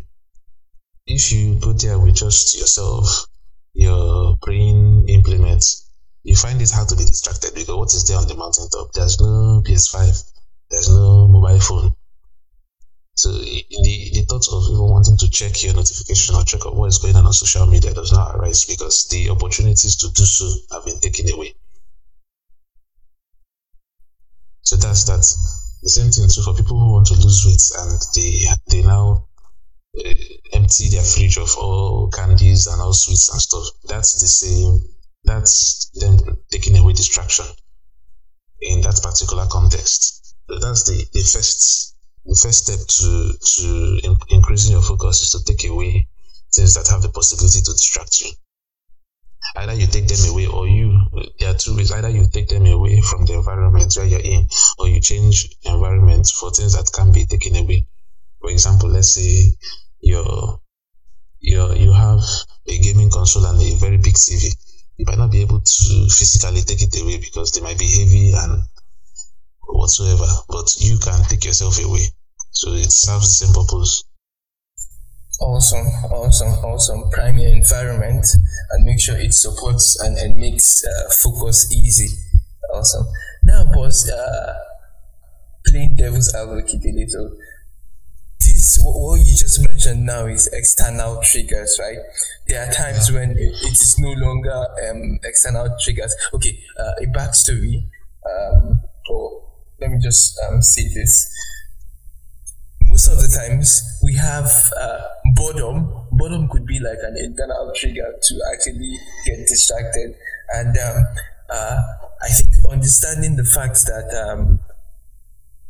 if 1.07 1.33
you 1.33 1.59
go 1.59 1.73
there 1.73 1.99
with 1.99 2.17
just 2.17 2.59
yourself, 2.59 3.25
your 3.73 4.37
praying 4.43 5.09
implement, 5.09 5.65
you 6.25 6.37
find 6.37 6.61
it 6.61 6.71
hard 6.71 6.91
to 6.91 6.97
be 6.97 7.05
distracted 7.05 7.55
because 7.55 7.75
what 7.75 7.95
is 7.95 8.05
there 8.05 8.19
on 8.19 8.29
the 8.29 8.35
mountaintop? 8.35 8.93
There's 8.93 9.19
no 9.19 9.63
PS5, 9.65 10.31
there's 10.71 10.91
no 10.91 11.27
mobile 11.27 11.61
phone, 11.61 11.95
so 13.15 13.31
the, 13.31 14.11
the 14.15 14.25
thought 14.29 14.49
of 14.53 14.65
even 14.71 14.89
wanting 14.89 15.19
to 15.19 15.29
check 15.29 15.63
your 15.63 15.75
notification 15.75 16.35
or 16.35 16.45
check 16.45 16.65
what 16.65 16.87
is 16.87 16.99
going 16.99 17.15
on 17.15 17.27
on 17.27 17.33
social 17.33 17.67
media 17.67 17.93
does 17.93 18.11
not 18.11 18.35
arise 18.35 18.65
because 18.65 19.07
the 19.09 19.29
opportunities 19.29 19.97
to 19.97 20.11
do 20.13 20.25
so 20.25 20.51
have 20.73 20.85
been 20.87 20.99
taken 21.01 21.29
away. 21.31 21.55
So 24.63 24.77
that's 24.77 25.05
that. 25.05 25.21
The 25.83 25.91
same 25.91 26.11
thing 26.11 26.29
too 26.31 26.43
for 26.43 26.55
people 26.55 26.79
who 26.79 26.93
want 26.93 27.07
to 27.09 27.15
lose 27.15 27.45
weight 27.45 27.61
and 27.81 28.01
they 28.15 28.45
they 28.71 28.83
now 28.87 29.27
uh, 29.99 30.15
empty 30.53 30.89
their 30.89 31.03
fridge 31.03 31.37
of 31.37 31.55
all 31.59 32.09
candies 32.09 32.67
and 32.69 32.81
all 32.81 32.93
sweets 32.93 33.29
and 33.29 33.41
stuff. 33.41 33.67
That's 33.85 34.21
the 34.21 34.29
same. 34.29 34.79
That's 35.25 35.91
them 35.95 36.39
taking 36.51 36.79
away 36.79 36.93
distraction 36.95 37.47
in 38.61 38.81
that 38.83 39.01
particular 39.03 39.47
context. 39.51 40.37
So 40.49 40.59
that's 40.61 40.85
the 40.85 41.05
the 41.13 41.21
first 41.21 41.92
the 42.25 42.35
first 42.37 42.67
step 42.67 42.79
to 42.79 43.33
to 43.57 44.01
in, 44.05 44.17
increasing 44.29 44.73
your 44.73 44.83
focus 44.83 45.23
is 45.23 45.31
to 45.31 45.45
take 45.45 45.69
away 45.69 46.07
things 46.55 46.75
that 46.75 46.89
have 46.89 47.03
the 47.03 47.09
possibility 47.09 47.61
to 47.61 47.73
distract 47.73 48.21
you. 48.21 48.31
Either 49.57 49.75
you 49.75 49.87
take 49.87 50.07
them 50.07 50.31
away, 50.31 50.47
or 50.47 50.67
you 50.67 51.01
there 51.39 51.51
are 51.51 51.59
two 51.59 51.77
ways. 51.77 51.93
Either 51.93 52.09
you 52.09 52.27
take 52.33 52.49
them 52.49 52.67
away 52.67 53.01
from 53.01 53.27
the 53.27 53.35
environment 53.35 53.93
where 53.97 54.07
you're 54.07 54.21
in, 54.21 54.47
or 54.79 54.89
you 54.89 55.01
change 55.01 55.49
environment 55.65 56.27
for 56.29 56.51
things 56.51 56.75
that 56.75 56.91
can 56.93 57.13
be 57.13 57.27
taken 57.27 57.57
away. 57.57 57.87
For 58.41 58.51
example, 58.51 58.89
let's 58.89 59.15
say 59.15 59.53
you're 60.01 60.61
you 61.41 61.75
you 61.75 61.93
have 61.93 62.21
a 62.69 62.79
gaming 62.79 63.11
console 63.11 63.47
and 63.47 63.61
a 63.61 63.75
very 63.77 63.99
big 63.99 64.15
TV. 64.15 64.55
You 64.97 65.07
might 65.07 65.19
not 65.19 65.33
be 65.33 65.43
able 65.43 65.61
to 65.61 66.07
physically 66.09 66.63
take 66.63 66.83
it 66.83 67.01
away 67.03 67.19
because 67.19 67.51
they 67.53 67.61
might 67.61 67.79
be 67.79 67.91
heavy 67.91 68.33
and 68.33 68.63
whatsoever, 69.69 70.27
but 70.49 70.75
you 70.79 70.99
can 70.99 71.23
take 71.29 71.45
yourself 71.45 71.83
away. 71.85 72.05
So 72.51 72.73
it 72.73 72.91
serves 72.91 73.39
the 73.39 73.47
same 73.47 73.55
purpose. 73.55 74.05
Awesome, 75.41 75.87
awesome, 76.13 76.53
awesome. 76.65 77.11
Prime 77.11 77.39
your 77.39 77.51
environment 77.51 78.27
and 78.71 78.85
make 78.85 79.01
sure 79.01 79.17
it 79.17 79.35
supports 79.35 79.99
and, 80.01 80.17
and 80.17 80.37
makes 80.37 80.85
uh, 80.85 81.11
focus 81.23 81.73
easy. 81.73 82.09
Awesome. 82.73 83.07
Now, 83.43 83.65
boss, 83.65 84.09
uh, 84.09 84.55
playing 85.67 85.97
devil's 85.97 86.33
advocate 86.35 86.85
a 86.85 86.93
little. 86.93 87.37
This, 88.39 88.81
what 88.85 89.19
you 89.19 89.37
just 89.37 89.65
mentioned 89.67 90.07
now 90.07 90.27
is 90.27 90.47
external 90.53 91.21
triggers, 91.23 91.79
right? 91.81 91.99
There 92.47 92.65
are 92.65 92.73
times 92.73 93.11
when 93.11 93.33
it 93.33 93.55
is 93.65 93.97
no 93.99 94.13
longer 94.13 94.67
um, 94.89 95.19
external 95.25 95.77
triggers. 95.81 96.15
Okay, 96.35 96.59
uh, 96.79 96.93
a 97.03 97.07
backstory 97.07 97.85
um, 98.27 98.81
for 99.07 99.43
let 99.83 99.91
me 99.91 99.99
just 99.99 100.39
um, 100.49 100.63
see 100.63 100.89
this. 100.95 101.29
Most 102.87 103.09
of 103.09 103.17
the 103.19 103.29
times 103.29 103.83
we 104.03 104.15
have 104.17 104.51
uh, 104.79 105.01
boredom. 105.35 105.93
Boredom 106.13 106.49
could 106.49 106.67
be 106.67 106.79
like 106.79 106.99
an 107.03 107.17
internal 107.17 107.73
trigger 107.75 108.15
to 108.23 108.35
actually 108.53 108.97
get 109.27 109.39
distracted. 109.49 110.15
And 110.55 110.77
um, 110.79 111.05
uh, 111.51 111.83
I 112.23 112.29
think 112.29 112.55
understanding 112.71 113.37
the 113.37 113.45
fact 113.45 113.85
that 113.87 114.09
um, 114.29 114.61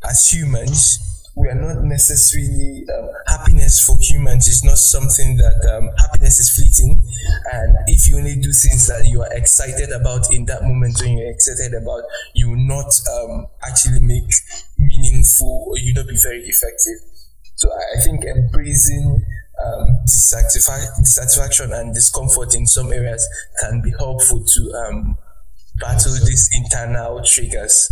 as 0.07 0.29
humans, 0.29 0.99
we 1.35 1.47
are 1.47 1.55
not 1.55 1.83
necessarily 1.83 2.85
um, 2.95 3.09
happiness 3.27 3.83
for 3.83 3.97
humans 3.99 4.47
is 4.47 4.63
not 4.63 4.77
something 4.77 5.37
that 5.37 5.65
um, 5.73 5.89
happiness 5.97 6.39
is 6.39 6.53
fleeting. 6.53 7.01
And 7.51 7.77
if 7.87 8.07
you 8.07 8.17
only 8.17 8.35
do 8.35 8.51
things 8.51 8.87
that 8.87 9.05
you 9.05 9.21
are 9.23 9.33
excited 9.33 9.89
about 9.91 10.31
in 10.31 10.45
that 10.45 10.63
moment 10.63 11.01
when 11.01 11.17
you're 11.17 11.31
excited 11.31 11.73
about 11.73 12.03
you 12.35 12.49
will 12.49 12.67
not 12.67 12.93
um, 13.11 13.47
actually 13.67 13.99
make 14.01 14.29
meaningful 14.77 15.65
or 15.69 15.77
you 15.79 15.93
not 15.93 16.07
be 16.07 16.17
very 16.21 16.43
effective. 16.45 17.01
So 17.55 17.69
i, 17.71 18.01
think 18.03 18.25
embracing 18.25 19.25
um, 19.63 20.01
dissatisfaction 20.05 21.71
and 21.71 21.93
discomfort 21.93 22.55
in 22.55 22.67
some 22.67 22.91
areas 22.91 23.27
can 23.61 23.81
be 23.81 23.91
helpful 23.91 24.43
to 24.43 24.73
um, 24.85 25.17
battle 25.79 26.13
these 26.13 26.49
internal 26.53 27.23
triggers. 27.23 27.91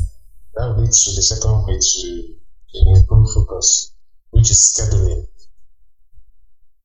That 0.56 0.78
leads 0.78 1.06
to 1.06 1.16
the 1.16 1.22
second 1.22 1.66
way 1.66 1.80
to 1.80 2.41
in 2.74 2.96
improved 2.96 3.34
focus, 3.34 3.94
which 4.32 4.50
is 4.50 4.60
scheduling. 4.74 5.28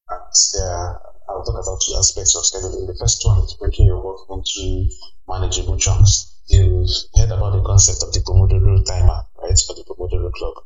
And 0.08 0.20
there, 0.54 1.00
I'll 1.28 1.42
talk 1.44 1.54
about 1.54 1.80
two 1.84 1.94
aspects 1.98 2.36
of 2.36 2.44
scheduling. 2.44 2.86
The 2.86 2.96
first 2.98 3.24
one 3.24 3.38
is 3.44 3.54
breaking 3.54 3.86
your 3.86 4.02
work 4.02 4.20
into 4.30 4.88
manageable 5.28 5.78
chunks. 5.78 6.40
You've 6.46 6.88
heard 7.16 7.30
about 7.32 7.54
the 7.54 7.62
concept 7.62 8.02
of 8.02 8.12
the 8.12 8.20
Pomodoro 8.20 8.84
timer, 8.86 9.26
right? 9.42 9.58
Or 9.68 9.74
the 9.74 9.84
Pomodoro 9.88 10.32
clock. 10.32 10.64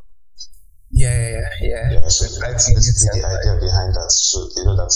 Yeah, 0.91 1.17
yeah, 1.17 1.49
yeah. 1.61 1.93
Yeah, 1.93 2.09
so 2.09 2.27
that's 2.41 2.69
basically 2.75 3.21
the 3.21 3.27
idea 3.27 3.61
behind 3.61 3.95
that. 3.95 4.11
So 4.11 4.49
you 4.57 4.65
know 4.65 4.77
that 4.77 4.93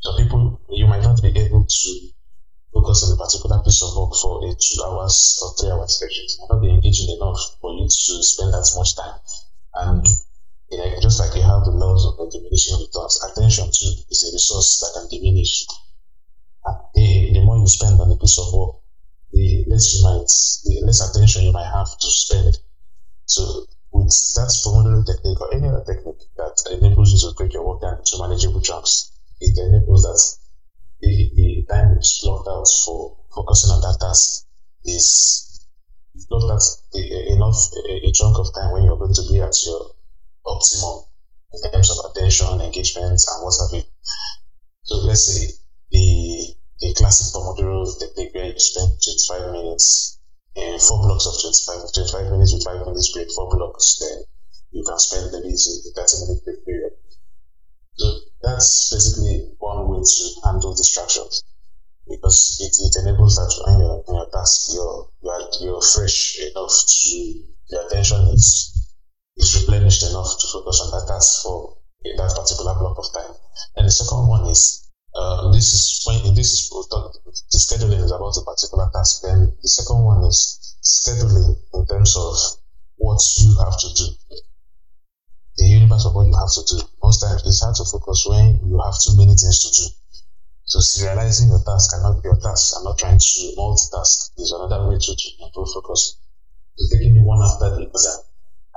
some 0.00 0.16
people 0.16 0.60
you 0.70 0.86
might 0.86 1.02
not 1.02 1.20
be 1.22 1.28
able 1.28 1.64
to 1.64 2.10
a 3.02 3.16
particular 3.16 3.62
piece 3.62 3.82
of 3.82 3.94
work 3.96 4.14
for 4.16 4.44
a 4.44 4.54
two 4.54 4.82
hours 4.84 5.38
or 5.42 5.54
three 5.54 5.70
hours 5.70 5.98
session. 5.98 6.26
Might 6.40 6.54
not 6.54 6.62
be 6.62 6.70
engaging 6.70 7.14
enough 7.16 7.38
for 7.60 7.72
you 7.74 7.84
to 7.84 8.12
spend 8.22 8.52
that 8.52 8.66
much 8.76 8.96
time. 8.96 9.18
And 9.74 10.06
know, 10.78 11.00
just 11.00 11.20
like 11.20 11.34
you 11.34 11.42
have 11.42 11.64
the 11.64 11.72
laws 11.72 12.04
of 12.06 12.16
the 12.18 12.30
diminishing 12.30 12.78
returns, 12.78 13.18
attention 13.24 13.66
too 13.72 13.92
is 14.10 14.24
a 14.24 14.30
resource 14.32 14.80
that 14.80 14.92
can 15.00 15.08
diminish. 15.08 15.66
Uh, 16.66 16.74
the, 16.94 17.32
the 17.32 17.40
more 17.40 17.58
you 17.58 17.66
spend 17.66 18.00
on 18.00 18.10
a 18.10 18.16
piece 18.16 18.38
of 18.38 18.52
work, 18.52 18.76
the 19.32 19.64
less 19.66 19.94
you 19.94 20.04
might, 20.04 20.28
the 20.64 20.86
less 20.86 21.00
attention 21.00 21.44
you 21.44 21.52
might 21.52 21.70
have 21.70 21.88
to 21.88 22.08
spend. 22.10 22.58
So 23.24 23.66
with 23.92 24.12
that 24.36 24.52
Pomodoro 24.64 25.04
technique 25.04 25.40
or 25.40 25.54
any 25.54 25.68
other 25.68 25.84
technique 25.84 26.22
that 26.36 26.56
enables 26.70 27.12
you 27.12 27.18
to 27.28 27.34
break 27.36 27.52
your 27.52 27.66
work 27.66 27.80
down 27.80 27.98
into 27.98 28.18
manageable 28.20 28.60
chunks, 28.60 29.12
it 29.40 29.56
enables 29.56 30.02
that 30.02 30.20
the, 31.00 31.30
the 31.34 31.66
time 31.68 31.96
is 31.98 32.20
blocked 32.22 32.48
out 32.48 32.66
for 32.84 33.16
focusing 33.34 33.70
on 33.70 33.80
that 33.80 33.98
task 34.00 34.46
is 34.84 35.66
blocked 36.28 36.50
out 36.50 36.64
enough 36.94 37.70
a, 37.88 38.08
a 38.08 38.12
chunk 38.12 38.38
of 38.38 38.52
time 38.54 38.72
when 38.72 38.84
you're 38.84 38.98
going 38.98 39.14
to 39.14 39.22
be 39.30 39.40
at 39.40 39.54
your 39.66 39.94
optimum 40.46 41.04
in 41.52 41.70
terms 41.70 41.90
of 41.90 42.10
attention, 42.10 42.60
engagement, 42.60 43.20
and 43.20 43.44
what 43.44 43.54
have 43.60 43.72
you. 43.72 43.84
So 44.82 44.96
let's 45.06 45.26
say 45.26 45.46
the 45.92 46.54
the 46.80 46.94
classic 46.94 47.34
Pomodoro 47.34 47.86
technique 47.98 48.34
where 48.34 48.46
you 48.46 48.58
spend 48.58 48.92
25 49.02 49.52
minutes 49.52 50.18
in 50.54 50.78
four 50.78 51.02
blocks 51.02 51.26
of 51.26 51.34
25, 51.40 51.92
25 51.92 52.32
minutes 52.32 52.54
with 52.54 52.64
five 52.64 52.86
minutes 52.86 53.12
break, 53.12 53.30
four 53.32 53.50
blocks, 53.50 53.98
then 54.00 54.22
you 54.70 54.84
can 54.86 54.98
spend 54.98 55.30
maybe 55.32 55.54
a 55.54 55.90
30 55.94 56.26
minute 56.26 56.44
break 56.44 56.64
period. 56.64 56.92
So 57.98 58.06
that's 58.42 58.94
basically 58.94 59.50
one 59.58 59.88
way 59.88 59.98
to 59.98 60.24
handle 60.44 60.74
distractions 60.74 61.42
because 62.08 62.58
it, 62.62 62.72
it 62.86 62.94
enables 63.02 63.36
that 63.36 63.52
when 63.66 63.78
you're 63.80 64.02
in 64.06 64.14
your 64.14 64.30
task, 64.30 64.72
you're, 64.72 65.08
you're, 65.22 65.48
you're 65.60 65.82
fresh 65.82 66.38
enough 66.40 66.72
to, 66.86 67.10
your 67.70 67.86
attention 67.86 68.22
is, 68.32 68.72
is 69.36 69.60
replenished 69.60 70.02
enough 70.04 70.30
to 70.40 70.46
focus 70.46 70.80
on 70.84 70.90
that 70.94 71.06
task 71.12 71.42
for 71.42 71.76
that 72.16 72.34
particular 72.38 72.74
block 72.78 72.96
of 72.98 73.12
time. 73.12 73.34
And 73.76 73.86
the 73.86 73.90
second 73.90 74.28
one 74.28 74.46
is 74.46 74.88
um, 75.18 75.52
this 75.52 75.74
is 75.74 76.04
when 76.06 76.34
this 76.34 76.52
is 76.52 76.70
the 76.70 77.58
scheduling 77.58 78.04
is 78.04 78.12
about 78.12 78.36
a 78.36 78.44
particular 78.46 78.88
task. 78.94 79.22
Then 79.22 79.52
the 79.60 79.68
second 79.68 80.04
one 80.04 80.22
is 80.24 80.76
scheduling 80.82 81.56
in 81.74 81.86
terms 81.86 82.16
of 82.16 82.36
what 82.96 83.20
you 83.38 83.56
have 83.58 83.78
to 83.78 83.88
do. 83.94 84.38
The 85.58 85.66
universe 85.66 86.06
of 86.06 86.14
what 86.14 86.26
you 86.26 86.36
have 86.38 86.52
to 86.54 86.62
do. 86.64 86.78
Most 87.02 87.20
times 87.20 87.42
it's 87.44 87.60
hard 87.60 87.74
to 87.76 87.84
focus 87.84 88.26
when 88.30 88.62
you 88.64 88.78
have 88.78 88.94
too 89.02 89.18
many 89.18 89.34
things 89.34 89.58
to 89.66 89.68
do. 89.74 89.84
So 90.64 90.78
serializing 90.78 91.48
your 91.48 91.64
task 91.64 91.90
cannot 91.90 92.22
be 92.22 92.28
your 92.28 92.38
task. 92.38 92.76
I'm 92.76 92.84
not 92.84 92.98
trying 92.98 93.18
to 93.18 93.40
multitask. 93.56 94.36
There's 94.36 94.52
another 94.52 94.86
way 94.86 94.98
to, 95.00 95.16
to 95.16 95.28
improve 95.42 95.68
focus. 95.74 96.20
So 96.76 96.96
taking 96.96 97.16
it 97.16 97.24
one 97.24 97.42
after 97.42 97.70
the 97.70 97.88
other. 97.88 98.16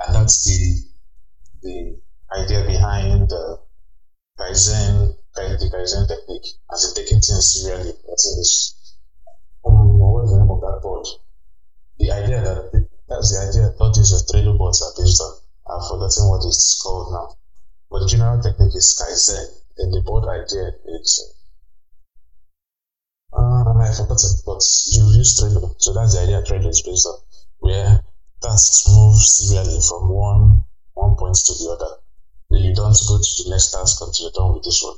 And 0.00 0.16
that's 0.16 0.44
the 0.44 0.88
the 1.62 2.00
idea 2.34 2.64
behind 2.66 3.28
the 3.28 3.60
Kaizen 4.40 5.14
the 5.34 5.70
Kaizen 5.72 6.08
technique, 6.08 6.48
as 6.72 6.84
in 6.84 6.94
taking 6.94 7.20
things 7.20 7.62
serially. 7.62 7.92
That's 8.08 8.26
in 8.26 8.38
this. 8.38 8.94
Um, 9.64 9.98
what's 9.98 10.32
the 10.32 10.38
name 10.38 10.50
of 10.50 10.60
that 10.62 10.80
board? 10.82 11.06
The 11.98 12.10
idea 12.10 12.40
that 12.42 12.88
that's 13.08 13.30
the 13.32 13.48
idea. 13.48 13.74
All 13.78 13.92
these 13.92 14.10
Trello 14.32 14.58
boards 14.58 14.82
are 14.82 14.92
based 14.96 15.20
on. 15.20 15.41
I've 15.72 15.88
forgotten 15.88 16.28
what 16.28 16.44
it's 16.44 16.80
called 16.82 17.12
now. 17.12 17.36
But 17.90 18.00
the 18.00 18.08
general 18.08 18.42
technique 18.42 18.76
is 18.76 18.92
Kaizen. 18.92 19.46
Then 19.76 19.90
the 19.90 20.02
board 20.04 20.28
idea 20.28 20.72
is. 21.00 21.34
Uh, 23.32 23.72
I 23.80 23.88
forgot 23.96 24.20
it, 24.20 24.36
but 24.44 24.60
you 24.92 25.04
use 25.16 25.40
Trello. 25.40 25.74
So 25.78 25.94
that's 25.94 26.14
the 26.14 26.20
idea 26.22 26.42
Trello 26.42 26.68
is 26.68 26.82
based 26.82 27.06
on, 27.06 27.18
where 27.58 28.04
tasks 28.42 28.84
move 28.88 29.16
serially 29.16 29.80
from 29.80 30.08
one 30.12 30.62
one 30.94 31.16
point 31.16 31.36
to 31.36 31.52
the 31.54 31.70
other. 31.72 31.96
You 32.50 32.74
don't 32.74 32.92
go 33.08 33.16
to 33.16 33.32
the 33.44 33.48
next 33.48 33.72
task 33.72 33.96
until 34.02 34.28
you're 34.28 34.36
done 34.36 34.52
with 34.54 34.64
this 34.64 34.82
one. 34.84 34.96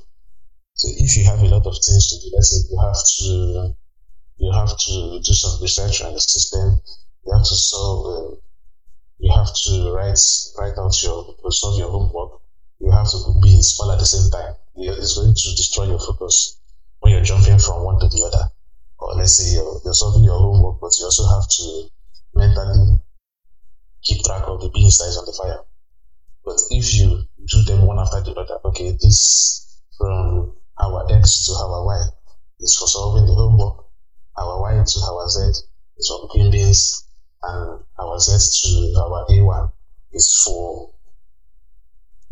So 0.75 0.89
if 0.91 1.17
you 1.17 1.25
have 1.25 1.41
a 1.41 1.47
lot 1.47 1.67
of 1.67 1.75
things 1.79 2.11
to 2.11 2.19
do, 2.19 2.35
let's 2.35 2.51
say 2.51 2.67
you 2.69 2.79
have 2.83 2.99
to 2.99 3.75
you 4.39 4.51
have 4.53 4.77
to 4.77 5.21
do 5.23 5.33
some 5.33 5.63
research 5.63 6.03
on 6.03 6.15
the 6.15 6.21
system, 6.21 6.81
you 7.25 7.33
have 7.33 7.47
to 7.47 7.55
solve, 7.55 8.01
uh, 8.11 8.37
you 9.19 9.33
have 9.33 9.49
to 9.65 9.93
write 9.95 10.19
write 10.59 10.79
out 10.79 10.95
your 11.03 11.35
solve 11.51 11.79
your 11.79 11.91
homework. 11.91 12.41
You 12.81 12.91
have 12.91 13.09
to 13.11 13.19
be 13.43 13.55
in 13.55 13.91
at 13.91 13.99
the 13.99 14.07
same 14.07 14.31
time. 14.31 14.55
It's 14.77 15.17
going 15.17 15.35
to 15.35 15.57
destroy 15.57 15.87
your 15.87 16.01
focus 16.01 16.61
when 17.01 17.13
you're 17.13 17.23
jumping 17.23 17.59
from 17.59 17.85
one 17.85 18.01
to 18.01 18.09
the 18.09 18.25
other. 18.27 18.51
Or 18.99 19.15
let's 19.15 19.37
say 19.39 19.55
you're, 19.55 19.81
you're 19.85 19.95
solving 19.95 20.25
your 20.25 20.39
homework, 20.39 20.81
but 20.81 20.93
you 20.99 21.05
also 21.05 21.27
have 21.29 21.49
to 21.49 21.89
mentally 22.35 23.01
keep 24.03 24.23
track 24.25 24.45
of 24.47 24.61
the 24.61 24.71
beans 24.71 24.99
that 24.99 25.09
is 25.09 25.17
on 25.17 25.27
the 25.27 25.33
fire. 25.33 25.65
But 26.45 26.61
if 26.71 26.95
you 26.95 27.25
do 27.47 27.63
them 27.63 27.87
one 27.87 27.99
after 27.99 28.21
the 28.21 28.33
other, 28.33 28.59
okay, 28.67 28.93
this 29.01 29.81
from 29.97 30.53
our 30.81 31.07
X 31.13 31.47
to 31.47 31.53
our 31.53 31.87
Y 31.87 32.03
is 32.61 32.77
for 32.77 32.89
solving 32.89 33.27
the 33.27 33.35
homework. 33.35 33.87
Our 34.37 34.61
Y 34.61 34.85
to 34.85 35.01
our 35.01 35.29
Z 35.29 35.63
is 35.97 36.09
for 36.09 36.29
cooking 36.29 36.51
beans. 36.51 37.07
And 37.47 37.81
our 37.99 38.19
Z 38.19 38.33
to 38.33 39.01
our 39.01 39.27
A1 39.27 39.73
is 40.13 40.43
for 40.45 40.91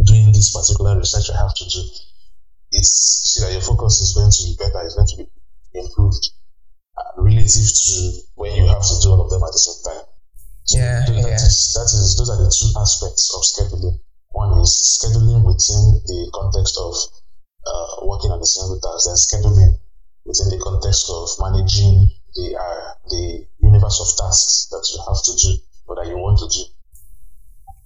doing 0.05 0.33
this 0.33 0.53
particular 0.53 0.97
research 0.99 1.31
I 1.31 1.39
have 1.39 1.55
to 1.55 1.65
do. 1.69 1.83
It's 2.73 2.89
see 3.33 3.45
that 3.45 3.53
your 3.53 3.61
focus 3.61 4.01
is 4.01 4.15
going 4.15 4.33
to 4.33 4.43
be 4.45 4.57
better, 4.59 4.85
it's 4.85 4.95
going 4.95 5.09
to 5.09 5.17
be 5.17 5.29
improved 5.75 6.25
uh, 6.97 7.23
relative 7.23 7.69
to 7.69 7.95
when 8.35 8.55
you 8.57 8.67
have 8.67 8.83
to 8.83 8.95
do 9.03 9.11
all 9.11 9.21
of 9.21 9.31
them 9.31 9.43
at 9.43 9.53
the 9.53 9.59
same 9.59 9.81
time. 9.85 10.05
So 10.65 10.79
yeah, 10.79 11.05
that 11.05 11.15
yeah. 11.15 11.35
Is, 11.37 11.75
that 11.77 11.85
is 11.85 12.17
those 12.17 12.31
are 12.31 12.41
the 12.41 12.49
two 12.49 12.73
aspects 12.81 13.35
of 13.37 13.43
scheduling. 13.45 13.99
One 14.33 14.57
is 14.61 14.73
scheduling 14.97 15.45
within 15.45 16.01
the 16.09 16.31
context 16.33 16.79
of 16.81 16.95
uh, 17.67 18.07
working 18.07 18.31
on 18.31 18.41
the 18.41 18.47
single 18.47 18.81
task, 18.81 19.05
then 19.05 19.19
scheduling 19.21 19.77
within 20.25 20.49
the 20.49 20.61
context 20.63 21.11
of 21.13 21.29
managing 21.39 22.09
the 22.35 22.57
uh, 22.57 22.95
the 23.11 23.47
universe 23.73 23.99
of 24.01 24.09
tasks 24.21 24.69
that 24.71 24.85
you 24.93 24.99
have 25.09 25.21
to 25.25 25.33
do 25.41 25.51
or 25.89 25.97
that 25.97 26.07
you 26.09 26.17
want 26.17 26.39
to 26.39 26.49
do. 26.49 26.65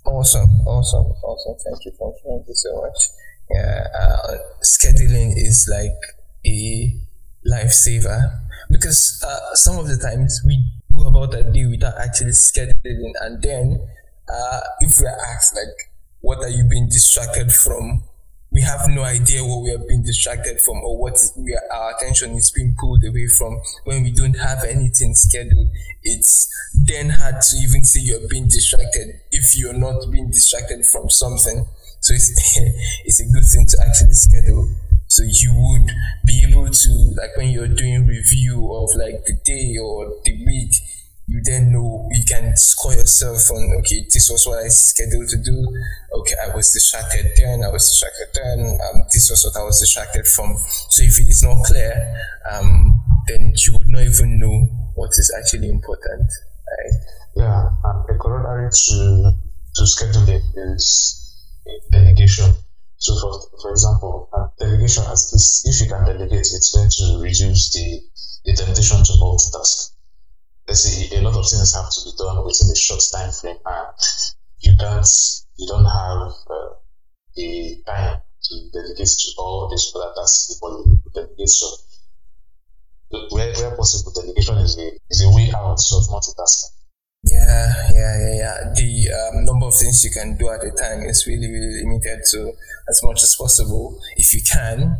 Awesome, 0.05 0.51
awesome, 0.67 1.07
awesome. 1.23 1.57
Thank 1.65 1.85
you, 1.85 1.93
thank 1.99 2.15
you, 2.23 2.31
thank 2.31 2.49
you 2.49 2.55
so 2.55 2.71
much. 2.83 2.99
Yeah, 3.51 3.87
uh, 3.95 4.37
scheduling 4.63 5.35
is 5.37 5.69
like 5.71 5.99
a 6.45 6.95
lifesaver 7.47 8.41
because 8.71 9.23
uh, 9.27 9.55
some 9.55 9.79
of 9.79 9.89
the 9.89 9.99
times 9.99 10.43
we 10.45 10.65
go 10.95 11.07
about 11.07 11.35
a 11.35 11.43
day 11.45 11.67
without 11.67 11.99
actually 11.99 12.33
scheduling, 12.33 13.13
and 13.21 13.43
then 13.43 13.81
uh, 14.29 14.61
if 14.81 14.99
we're 15.01 15.19
asked 15.35 15.55
like, 15.55 15.91
"What 16.21 16.39
are 16.39 16.49
you 16.49 16.65
being 16.65 16.89
distracted 16.89 17.53
from?" 17.53 18.03
We 18.57 18.63
have 18.63 18.89
no 18.89 19.03
idea 19.03 19.45
what 19.45 19.61
we 19.61 19.71
are 19.71 19.87
being 19.87 20.03
distracted 20.03 20.59
from 20.63 20.79
or 20.79 20.97
what 20.97 21.19
we 21.37 21.55
are, 21.55 21.77
our 21.77 21.95
attention 21.95 22.31
is 22.37 22.51
being 22.51 22.75
pulled 22.81 23.05
away 23.05 23.27
from 23.27 23.61
when 23.85 24.03
we 24.03 24.11
don't 24.11 24.39
have 24.39 24.65
anything 24.65 25.15
scheduled. 25.15 25.69
It's 26.03 26.49
then 26.75 27.11
hard 27.11 27.43
to 27.43 27.57
even 27.59 27.85
say 27.85 28.01
you're 28.01 28.27
being 28.31 28.49
distracted 28.49 29.21
if 29.31 29.59
you're 29.59 29.75
not 29.75 30.11
being 30.11 30.31
distracted 30.31 30.87
from 30.87 31.11
something. 31.11 31.67
So 32.01 32.15
it's, 32.15 32.33
it's 33.05 33.21
a 33.21 33.31
good 33.31 33.45
thing 33.45 33.67
to 33.67 33.77
actually 33.87 34.15
schedule. 34.15 34.71
So 35.07 35.23
you 35.23 35.53
would 35.55 35.93
be 36.25 36.47
able 36.49 36.71
to, 36.71 37.15
like 37.15 37.37
when 37.37 37.51
you're 37.51 37.69
doing 37.69 38.07
review 38.07 38.73
of 38.73 38.89
like 38.97 39.27
the 39.27 39.35
day 39.45 39.77
or 39.77 40.15
the 40.25 40.33
week, 40.47 40.73
you 41.29 41.43
then 41.43 41.73
know 41.73 42.07
you 42.13 42.25
can 42.25 42.57
score 42.57 42.95
yourself 42.95 43.51
on 43.51 43.75
okay 43.79 44.07
this 44.15 44.31
was 44.31 44.47
what 44.47 44.63
i 44.63 44.69
scheduled 44.69 45.29
to 45.29 45.37
do. 45.43 45.59
Okay 46.15 46.35
i 46.39 46.55
was 46.55 46.71
distracted 46.73 47.27
then 47.37 47.65
i 47.65 47.69
was 47.69 47.83
distracted 47.83 48.29
then 48.35 48.79
um, 48.87 49.03
this 49.13 49.29
was 49.31 49.43
what 49.45 49.61
i 49.61 49.65
was 49.65 49.81
distracted 49.81 50.27
from. 50.27 50.57
So 50.91 51.03
if 51.03 51.19
it 51.19 51.29
is 51.29 51.43
not 51.43 51.65
clear 51.65 51.93
um, 52.51 52.95
then 53.27 53.53
you 53.57 53.73
would 53.73 53.89
not 53.89 54.03
even 54.03 54.39
know 54.39 54.69
what 54.95 55.11
is 55.19 55.35
actually 55.37 55.69
important 55.69 56.31
right? 56.31 56.95
Yeah 57.35 57.71
and 57.85 58.05
the 58.07 58.15
corollary 58.23 58.71
to 58.71 59.33
to 59.77 59.83
scheduling 59.83 60.43
is 60.55 61.23
delegation. 61.91 62.55
So 62.99 63.19
for 63.19 63.33
for 63.61 63.71
example 63.73 64.29
uh, 64.33 64.47
delegation 64.61 65.03
as 65.11 65.33
this 65.33 65.67
if 65.67 65.81
you 65.83 65.93
can 65.93 66.07
delegate 66.07 66.47
it's 66.55 66.71
going 66.71 66.89
to 66.89 67.21
reduce 67.21 67.75
the 67.75 68.01
the 68.45 68.55
temptation 68.55 69.03
to 69.03 69.13
multitask 69.19 69.96
say 70.75 71.17
a 71.17 71.21
lot 71.23 71.37
of 71.37 71.49
things 71.49 71.75
have 71.75 71.91
to 71.91 72.01
be 72.05 72.13
done 72.19 72.45
within 72.45 72.71
a 72.71 72.77
short 72.77 73.03
time 73.13 73.31
frame 73.31 73.57
and 73.65 73.87
you 74.61 74.75
can't, 74.79 75.09
you 75.57 75.67
don't 75.69 75.85
have 75.85 76.33
uh, 76.51 76.75
the 77.35 77.83
time 77.87 78.19
to 78.43 78.55
dedicate 78.73 79.09
to 79.09 79.29
all 79.39 79.69
these 79.71 79.93
other 79.95 80.13
tasks 80.17 80.55
people 80.55 81.01
dedicate 81.15 81.49
so 81.49 81.67
where, 83.31 83.53
where 83.55 83.77
possible 83.77 84.13
delegation 84.13 84.59
is 84.59 84.79
a 84.79 84.91
is 85.11 85.23
a 85.23 85.31
way 85.31 85.51
out 85.55 85.79
of 85.79 86.03
multitasking 86.11 86.77
yeah, 87.27 87.91
yeah, 87.93 88.19
yeah, 88.19 88.35
yeah. 88.37 88.73
The 88.75 89.11
um, 89.11 89.45
number 89.45 89.67
of 89.67 89.75
things 89.75 90.05
you 90.05 90.11
can 90.11 90.37
do 90.37 90.49
at 90.49 90.63
a 90.63 90.71
time 90.71 91.03
is 91.03 91.27
really, 91.27 91.51
really 91.51 91.83
limited. 91.83 92.25
So, 92.25 92.53
as 92.89 93.03
much 93.03 93.23
as 93.25 93.35
possible, 93.35 93.99
if 94.17 94.33
you 94.33 94.43
can, 94.43 94.97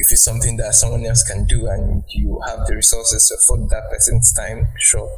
if 0.00 0.10
it's 0.10 0.24
something 0.24 0.56
that 0.56 0.74
someone 0.74 1.04
else 1.04 1.22
can 1.22 1.44
do 1.44 1.66
and 1.66 2.02
you 2.08 2.40
have 2.46 2.66
the 2.66 2.74
resources 2.74 3.28
to 3.28 3.34
afford 3.34 3.68
that 3.68 3.90
person's 3.90 4.32
time, 4.32 4.66
sure. 4.78 5.10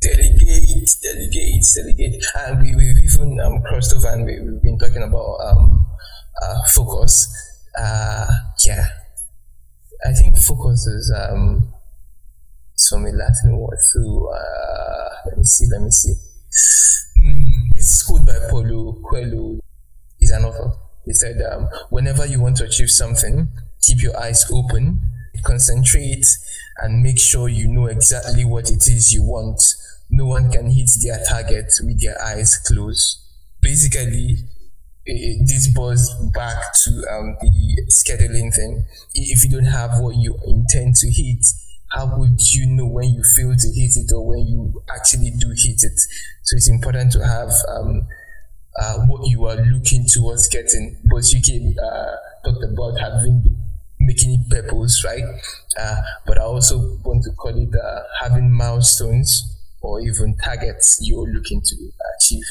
Delegate, 0.00 0.90
delegate, 1.00 1.64
delegate. 1.74 2.24
And 2.36 2.60
we, 2.60 2.74
we've 2.74 2.98
even 2.98 3.38
um, 3.38 3.62
crossed 3.62 3.94
over 3.94 4.08
and 4.08 4.26
we, 4.26 4.40
we've 4.40 4.60
been 4.60 4.76
talking 4.76 5.04
about 5.04 5.38
um, 5.46 5.86
uh, 6.42 6.62
focus. 6.74 7.28
Uh, 7.78 8.26
yeah. 8.66 8.88
I 10.04 10.12
think 10.12 10.36
focus 10.36 10.86
is 10.88 11.14
um, 11.16 11.72
it's 12.74 12.88
from 12.88 13.06
a 13.06 13.12
Latin 13.12 13.56
word. 13.56 13.78
So, 13.78 14.32
uh, 14.34 15.08
let 15.26 15.38
me 15.38 15.44
see, 15.44 15.66
let 15.70 15.82
me 15.82 15.90
see. 15.92 16.14
Mm, 17.20 17.70
it's 17.76 18.02
quoted 18.02 18.26
by 18.26 18.50
Paulo 18.50 19.00
Coelho. 19.08 19.60
He's 20.18 20.32
an 20.32 20.44
author. 20.44 20.72
He 21.04 21.12
said, 21.12 21.40
um, 21.52 21.68
whenever 21.90 22.26
you 22.26 22.40
want 22.40 22.56
to 22.56 22.64
achieve 22.64 22.90
something, 22.90 23.48
keep 23.88 24.02
your 24.02 24.18
eyes 24.20 24.50
open, 24.52 25.00
concentrate, 25.42 26.26
and 26.78 27.02
make 27.02 27.18
sure 27.18 27.48
you 27.48 27.68
know 27.68 27.86
exactly 27.86 28.44
what 28.44 28.70
it 28.70 28.86
is 28.86 29.12
you 29.12 29.22
want. 29.22 29.62
No 30.10 30.26
one 30.26 30.50
can 30.50 30.70
hit 30.70 30.90
their 31.02 31.22
target 31.28 31.72
with 31.82 32.00
their 32.00 32.20
eyes 32.22 32.58
closed. 32.58 33.20
Basically, 33.60 34.38
this 35.06 35.72
boils 35.74 36.14
back 36.34 36.56
to 36.84 36.90
um, 37.10 37.36
the 37.40 37.82
scheduling 37.90 38.54
thing. 38.54 38.84
If 39.14 39.44
you 39.44 39.50
don't 39.50 39.64
have 39.64 39.98
what 40.00 40.16
you 40.16 40.36
intend 40.46 40.96
to 40.96 41.10
hit, 41.10 41.44
how 41.92 42.18
would 42.18 42.40
you 42.52 42.66
know 42.66 42.86
when 42.86 43.14
you 43.14 43.22
fail 43.22 43.54
to 43.56 43.68
hit 43.68 43.96
it 43.96 44.12
or 44.14 44.26
when 44.26 44.46
you 44.46 44.82
actually 44.94 45.30
do 45.30 45.48
hit 45.56 45.82
it? 45.82 45.98
So 46.42 46.56
it's 46.56 46.68
important 46.68 47.12
to 47.12 47.26
have 47.26 47.50
um, 47.68 48.06
uh, 48.78 48.98
what 49.06 49.26
you 49.28 49.46
are 49.46 49.56
looking 49.56 50.06
towards 50.06 50.48
getting. 50.48 50.98
But 51.04 51.32
you 51.32 51.40
can 51.42 51.74
uh, 51.78 52.16
talk 52.44 52.62
about 52.62 53.00
having 53.00 53.56
making 54.08 54.32
it 54.32 54.48
purpose, 54.48 55.04
right? 55.04 55.22
Uh, 55.78 56.00
but 56.26 56.38
I 56.38 56.42
also 56.42 56.98
want 57.04 57.22
to 57.24 57.30
call 57.32 57.54
it 57.54 57.74
uh, 57.76 58.00
having 58.22 58.50
milestones 58.50 59.54
or 59.82 60.00
even 60.00 60.36
targets 60.42 60.98
you're 61.02 61.28
looking 61.28 61.60
to 61.60 61.76
achieve. 62.16 62.44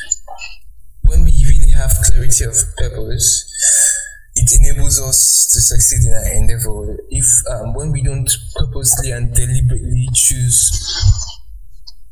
When 1.01 1.23
we 1.25 1.31
really 1.49 1.71
have 1.71 1.91
clarity 2.05 2.43
of 2.45 2.55
purpose, 2.77 3.27
it 4.35 4.49
enables 4.59 5.01
us 5.01 5.49
to 5.53 5.59
succeed 5.61 6.07
in 6.07 6.13
our 6.13 6.31
endeavor. 6.33 6.99
If 7.09 7.25
um, 7.49 7.73
when 7.73 7.91
we 7.91 8.03
don't 8.03 8.29
purposely 8.55 9.11
and 9.11 9.33
deliberately 9.33 10.07
choose 10.13 10.61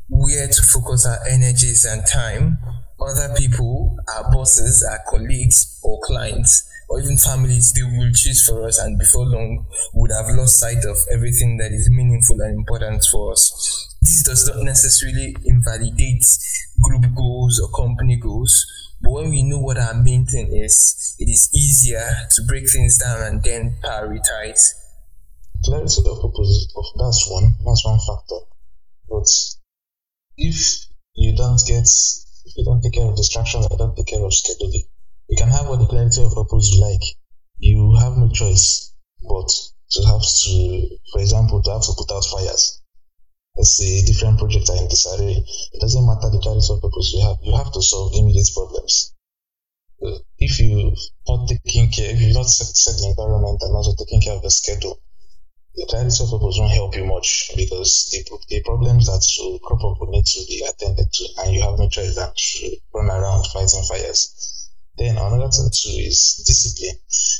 where 0.09 0.47
to 0.47 0.61
focus 0.63 1.05
our 1.05 1.19
energies 1.29 1.85
and 1.85 2.03
time, 2.11 2.57
other 2.99 3.33
people, 3.37 3.95
our 4.15 4.31
bosses, 4.31 4.83
our 4.83 4.99
colleagues, 5.07 5.79
or 5.83 5.99
clients, 6.03 6.67
or 6.89 6.99
even 6.99 7.17
families, 7.17 7.73
they 7.73 7.83
will 7.83 8.11
choose 8.13 8.45
for 8.45 8.67
us, 8.67 8.79
and 8.79 8.99
before 8.99 9.25
long, 9.25 9.65
would 9.93 10.11
have 10.11 10.27
lost 10.29 10.59
sight 10.59 10.85
of 10.85 10.97
everything 11.11 11.57
that 11.57 11.71
is 11.71 11.89
meaningful 11.89 12.41
and 12.41 12.55
important 12.59 13.03
for 13.11 13.31
us. 13.31 13.95
This 14.01 14.23
does 14.23 14.47
not 14.47 14.63
necessarily 14.63 15.35
invalidate 15.45 16.25
group 16.81 17.05
goals 17.15 17.59
or 17.59 17.69
company 17.71 18.17
goals, 18.17 18.65
but 19.01 19.11
when 19.11 19.29
we 19.29 19.43
know 19.43 19.59
what 19.59 19.77
our 19.77 19.93
main 19.93 20.25
thing 20.25 20.55
is, 20.55 21.15
it 21.19 21.29
is 21.29 21.49
easier 21.53 22.09
to 22.29 22.41
break 22.47 22.69
things 22.69 22.97
down 22.97 23.21
and 23.23 23.43
then 23.43 23.75
prioritize. 23.83 24.73
Clarity 25.63 26.01
of 26.07 26.21
purpose, 26.21 26.73
of 26.75 26.85
that's 26.99 27.27
one, 27.29 27.55
that's 27.65 27.85
one 27.85 27.99
factor. 27.99 28.45
But 29.09 29.27
if 30.37 30.85
you 31.15 31.35
don't 31.35 31.61
get, 31.65 31.87
if 32.45 32.57
you 32.57 32.65
don't 32.65 32.81
take 32.81 32.93
care 32.93 33.05
of 33.05 33.15
distractions, 33.15 33.67
I 33.71 33.75
don't 33.75 33.95
take 33.95 34.07
care 34.07 34.23
of 34.23 34.31
scheduling, 34.31 34.85
you 35.29 35.37
can 35.37 35.49
have 35.49 35.67
all 35.67 35.77
the 35.77 35.87
clarity 35.87 36.23
of 36.23 36.33
purpose 36.33 36.71
you 36.71 36.81
like. 36.81 37.03
You 37.57 37.95
have 37.95 38.17
no 38.17 38.29
choice 38.29 38.93
but 39.21 39.49
to 39.91 40.03
have 40.03 40.21
to, 40.21 40.87
for 41.11 41.21
example, 41.21 41.61
to 41.61 41.71
have 41.71 41.83
to 41.83 41.93
put 41.97 42.11
out 42.11 42.25
fires 42.25 42.81
let's 43.57 43.77
say 43.77 44.03
different 44.05 44.37
projects 44.37 44.69
are 44.69 44.77
in 44.77 44.87
disarray, 44.87 45.43
it 45.73 45.79
doesn't 45.79 46.05
matter 46.05 46.29
the 46.29 46.39
clarity 46.39 46.67
of 46.69 46.81
purpose 46.81 47.13
you 47.15 47.21
have, 47.21 47.37
you 47.41 47.55
have 47.55 47.71
to 47.71 47.81
solve 47.81 48.11
immediate 48.13 48.49
problems. 48.53 49.13
If 50.37 50.59
you're 50.59 50.91
not 51.27 51.47
taking 51.47 51.89
care, 51.89 52.11
if 52.11 52.21
you've 52.21 52.35
not 52.35 52.47
set, 52.47 52.67
set 52.75 52.99
the 52.99 53.09
environment 53.09 53.61
and 53.61 53.73
also 53.75 53.95
taking 53.95 54.21
care 54.21 54.35
of 54.35 54.43
the 54.43 54.51
schedule, 54.51 54.99
the 55.75 55.85
clarity 55.89 56.23
of 56.23 56.29
purpose 56.29 56.59
won't 56.59 56.71
help 56.71 56.95
you 56.95 57.05
much 57.05 57.51
because 57.55 58.09
the, 58.11 58.23
the 58.49 58.61
problems 58.63 59.07
that 59.07 59.23
crop 59.63 59.83
up 59.83 59.99
will 59.99 60.11
need 60.11 60.25
to 60.25 60.45
be 60.47 60.67
attended 60.67 61.11
to 61.11 61.23
and 61.39 61.53
you 61.53 61.61
have 61.61 61.79
no 61.79 61.87
choice 61.87 62.15
than 62.15 62.31
to 62.35 62.77
run 62.93 63.07
around 63.09 63.47
fighting 63.47 63.83
fires. 63.87 64.64
Then 64.97 65.17
another 65.17 65.49
thing 65.51 65.69
too 65.73 65.89
is 65.89 66.41
discipline. 66.47 66.95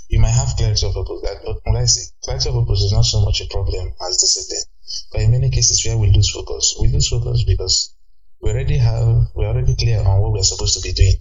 You 0.10 0.20
might 0.20 0.36
have 0.36 0.58
clarity 0.58 0.86
of 0.86 0.94
purpose, 0.94 1.22
but 1.46 1.58
when 1.64 1.78
I 1.78 1.86
say 1.86 2.12
clarity 2.22 2.50
of 2.50 2.56
purpose 2.56 2.82
is 2.82 2.92
not 2.92 3.06
so 3.06 3.22
much 3.22 3.40
a 3.40 3.48
problem 3.48 3.94
as 4.02 4.18
discipline. 4.18 4.64
But 5.12 5.22
in 5.22 5.32
many 5.32 5.50
cases 5.50 5.86
where 5.86 5.98
we 5.98 6.12
lose 6.12 6.30
focus, 6.30 6.76
we 6.82 6.90
lose 6.90 7.08
focus 7.08 7.44
because 7.44 7.96
we 8.42 8.52
already 8.52 8.78
have, 8.78 9.28
we're 9.36 9.48
already 9.48 9.76
clear 9.76 10.02
on 10.02 10.20
what 10.20 10.34
we're 10.34 10.44
supposed 10.44 10.76
to 10.76 10.82
be 10.82 10.92
doing. 10.92 11.16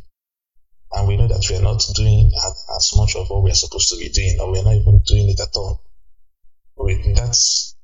And 0.92 1.06
we 1.06 1.16
know 1.16 1.28
that 1.28 1.46
we're 1.48 1.62
not 1.62 1.82
doing 1.94 2.32
as 2.76 2.92
much 2.96 3.14
of 3.14 3.30
what 3.30 3.42
we're 3.42 3.54
supposed 3.54 3.90
to 3.90 3.96
be 3.96 4.08
doing, 4.08 4.38
or 4.40 4.50
we're 4.50 4.64
not 4.64 4.74
even 4.74 5.02
doing 5.06 5.28
it 5.28 5.40
at 5.40 5.54
all. 5.54 5.82
that's, 7.14 7.76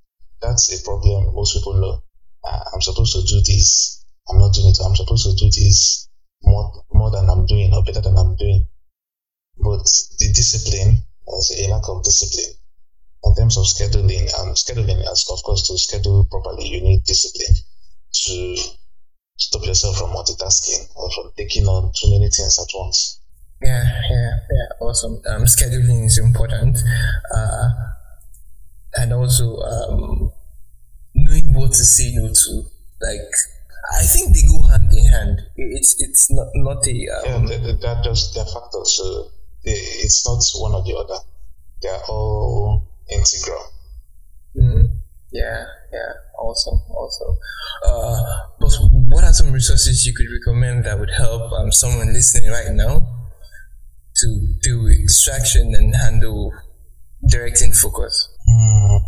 that's 0.42 0.72
a 0.74 0.84
problem 0.84 1.34
most 1.34 1.54
people 1.54 1.74
know. 1.74 2.02
Uh, 2.42 2.64
I'm 2.74 2.82
supposed 2.82 3.14
to 3.14 3.22
do 3.22 3.40
this. 3.42 4.04
I'm 4.28 4.38
not 4.38 4.54
doing 4.54 4.68
it. 4.70 4.78
I'm 4.84 4.96
supposed 4.96 5.26
to 5.26 5.36
do 5.36 5.46
this 5.46 6.09
more, 6.42 6.84
more 6.92 7.10
than 7.10 7.28
I'm 7.28 7.46
doing 7.46 7.72
or 7.72 7.84
better 7.84 8.00
than 8.00 8.16
I'm 8.16 8.36
doing. 8.36 8.66
But 9.58 9.84
the 10.18 10.32
discipline, 10.34 11.02
there's 11.26 11.52
a 11.58 11.70
lack 11.70 11.88
of 11.88 12.02
discipline 12.02 12.56
in 13.24 13.34
terms 13.34 13.56
of 13.58 13.64
scheduling, 13.64 14.30
And 14.38 14.56
scheduling, 14.56 15.00
as 15.10 15.26
of 15.30 15.42
course, 15.42 15.68
to 15.68 15.78
schedule 15.78 16.24
properly, 16.30 16.66
you 16.66 16.80
need 16.80 17.04
discipline 17.04 17.56
to 18.12 18.56
stop 19.36 19.64
yourself 19.64 19.96
from 19.96 20.10
multitasking 20.10 20.88
or 20.96 21.10
from 21.12 21.32
taking 21.36 21.66
on 21.66 21.92
too 21.94 22.10
many 22.10 22.28
things 22.30 22.58
at 22.58 22.68
once. 22.74 23.20
Yeah, 23.62 23.84
yeah, 24.10 24.30
yeah, 24.50 24.86
awesome. 24.86 25.20
Um, 25.28 25.44
scheduling 25.44 26.06
is 26.06 26.18
important, 26.18 26.78
uh, 27.34 27.68
and 28.96 29.12
also 29.12 29.56
um, 29.58 30.32
knowing 31.14 31.52
what 31.52 31.72
to 31.72 31.84
say 31.84 32.12
no 32.14 32.28
to. 32.28 32.62
Like, 33.02 33.34
I 33.90 34.02
think 34.02 34.34
they 34.34 34.46
go 34.46 34.62
hand 34.62 34.92
in 34.92 35.06
hand. 35.06 35.40
It's 35.56 36.00
it's 36.00 36.30
not 36.30 36.48
not 36.54 36.86
a 36.86 36.90
um, 36.90 37.46
yeah. 37.46 37.58
They're, 37.58 37.76
they're 37.76 38.02
just 38.04 38.34
they're 38.34 38.44
factors. 38.44 38.96
So 38.96 39.30
they, 39.64 39.72
it's 39.72 40.26
not 40.26 40.42
one 40.62 40.74
or 40.74 40.82
the 40.84 40.96
other. 40.96 41.20
They're 41.82 42.04
all 42.08 42.86
integral. 43.10 43.64
Mm, 44.56 44.98
yeah, 45.32 45.64
yeah, 45.92 46.12
awesome, 46.38 46.80
awesome. 46.90 47.36
Uh, 47.84 48.38
but 48.60 48.72
what 49.08 49.24
are 49.24 49.32
some 49.32 49.52
resources 49.52 50.04
you 50.06 50.12
could 50.12 50.26
recommend 50.30 50.84
that 50.84 50.98
would 50.98 51.10
help 51.10 51.52
um, 51.52 51.72
someone 51.72 52.12
listening 52.12 52.50
right 52.50 52.72
now 52.72 53.00
to 54.16 54.54
do 54.62 54.88
extraction 54.88 55.74
and 55.74 55.94
handle 55.96 56.52
directing 57.28 57.72
focus? 57.72 58.28
Mm, 58.48 59.00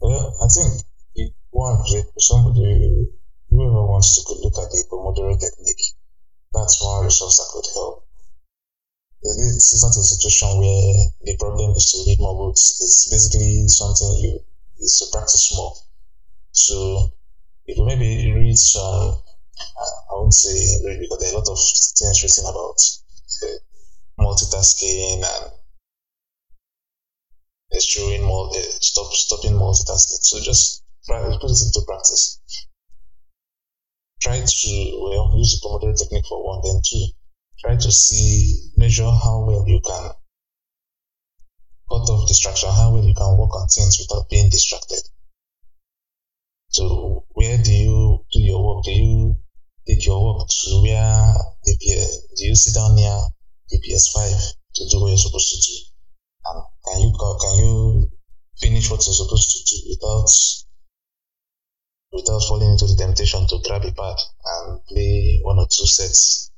well, 0.00 0.36
I 0.42 0.48
think 0.48 0.82
it, 1.14 1.32
one, 1.50 1.78
somebody, 2.18 3.08
whoever 3.54 3.86
wants 3.86 4.18
to 4.18 4.34
look 4.42 4.58
at 4.58 4.70
the 4.70 4.84
Pomodoro 4.90 5.38
technique, 5.38 5.94
that's 6.52 6.82
one 6.82 7.04
resource 7.04 7.38
that 7.38 7.50
could 7.54 7.70
help 7.74 8.04
this 9.24 9.72
is 9.72 9.82
not 9.82 9.96
a 9.96 10.04
situation 10.04 10.48
where 10.58 11.08
the 11.24 11.36
problem 11.38 11.70
is 11.72 11.90
to 11.92 12.04
read 12.06 12.20
more 12.20 12.36
books. 12.36 12.76
It's 12.80 13.08
basically 13.08 13.68
something 13.68 14.20
you 14.20 14.40
is 14.78 15.00
to 15.00 15.16
practice 15.16 15.54
more. 15.56 15.72
So 16.52 17.10
if 17.64 17.78
you 17.78 17.86
maybe 17.86 18.32
read 18.32 18.58
some, 18.58 19.16
I 19.80 20.12
won't 20.12 20.34
say 20.34 20.52
read 20.84 21.00
because 21.00 21.18
there 21.20 21.30
are 21.30 21.34
a 21.34 21.38
lot 21.38 21.48
of 21.48 21.58
things 21.96 22.22
written 22.22 22.44
about 22.44 22.76
uh, 23.42 23.56
multitasking 24.20 25.24
and 25.24 25.52
eschewing 27.74 28.22
more, 28.22 28.50
uh, 28.50 28.60
stop 28.80 29.10
stopping 29.12 29.52
multitasking. 29.52 30.20
So 30.20 30.40
just 30.40 30.84
put 31.08 31.50
it 31.50 31.64
into 31.64 31.80
practice. 31.86 32.40
Try 34.24 34.40
to 34.40 34.98
well 35.04 35.36
use 35.36 35.52
the 35.52 35.68
Pomodoro 35.68 35.92
technique 35.92 36.24
for 36.24 36.42
one, 36.42 36.62
then 36.64 36.80
two 36.82 37.12
try 37.64 37.76
to 37.76 37.92
see, 37.92 38.70
measure 38.76 39.10
how 39.10 39.44
well 39.46 39.64
you 39.66 39.80
can 39.80 40.10
cut 41.90 42.08
off 42.12 42.28
distraction, 42.28 42.70
how 42.70 42.92
well 42.92 43.04
you 43.04 43.14
can 43.14 43.36
work 43.38 43.54
on 43.54 43.66
things 43.68 43.98
without 43.98 44.28
being 44.28 44.50
distracted. 44.50 45.02
So 46.68 47.24
where 47.32 47.58
do 47.62 47.72
you 47.72 48.24
do 48.32 48.40
your 48.40 48.64
work? 48.64 48.84
Do 48.84 48.92
you 48.92 49.36
take 49.86 50.04
your 50.06 50.20
work 50.24 50.48
to 50.48 50.82
where 50.82 51.34
the, 51.64 51.76
the 51.80 52.44
you 52.44 52.54
sit 52.54 52.74
down 52.74 52.96
near 52.96 53.28
the 53.68 53.78
PS5 53.78 54.52
to 54.76 54.88
do 54.88 55.00
what 55.00 55.08
you're 55.08 55.18
supposed 55.18 55.50
to 55.52 55.60
do? 55.60 55.76
And 56.46 56.64
can 56.84 57.00
you 57.00 57.12
can 57.40 57.58
you 57.64 58.10
finish 58.58 58.90
what 58.90 59.06
you're 59.06 59.14
supposed 59.14 59.50
to 59.52 59.76
do 59.76 59.90
without 59.90 60.28
without 62.14 62.42
falling 62.48 62.70
into 62.70 62.86
the 62.86 62.94
temptation 62.96 63.46
to 63.48 63.58
grab 63.66 63.84
a 63.84 63.92
pad 63.92 64.16
and 64.44 64.86
play 64.86 65.40
one 65.42 65.58
or 65.58 65.66
two 65.66 65.86
sets? 65.86 66.52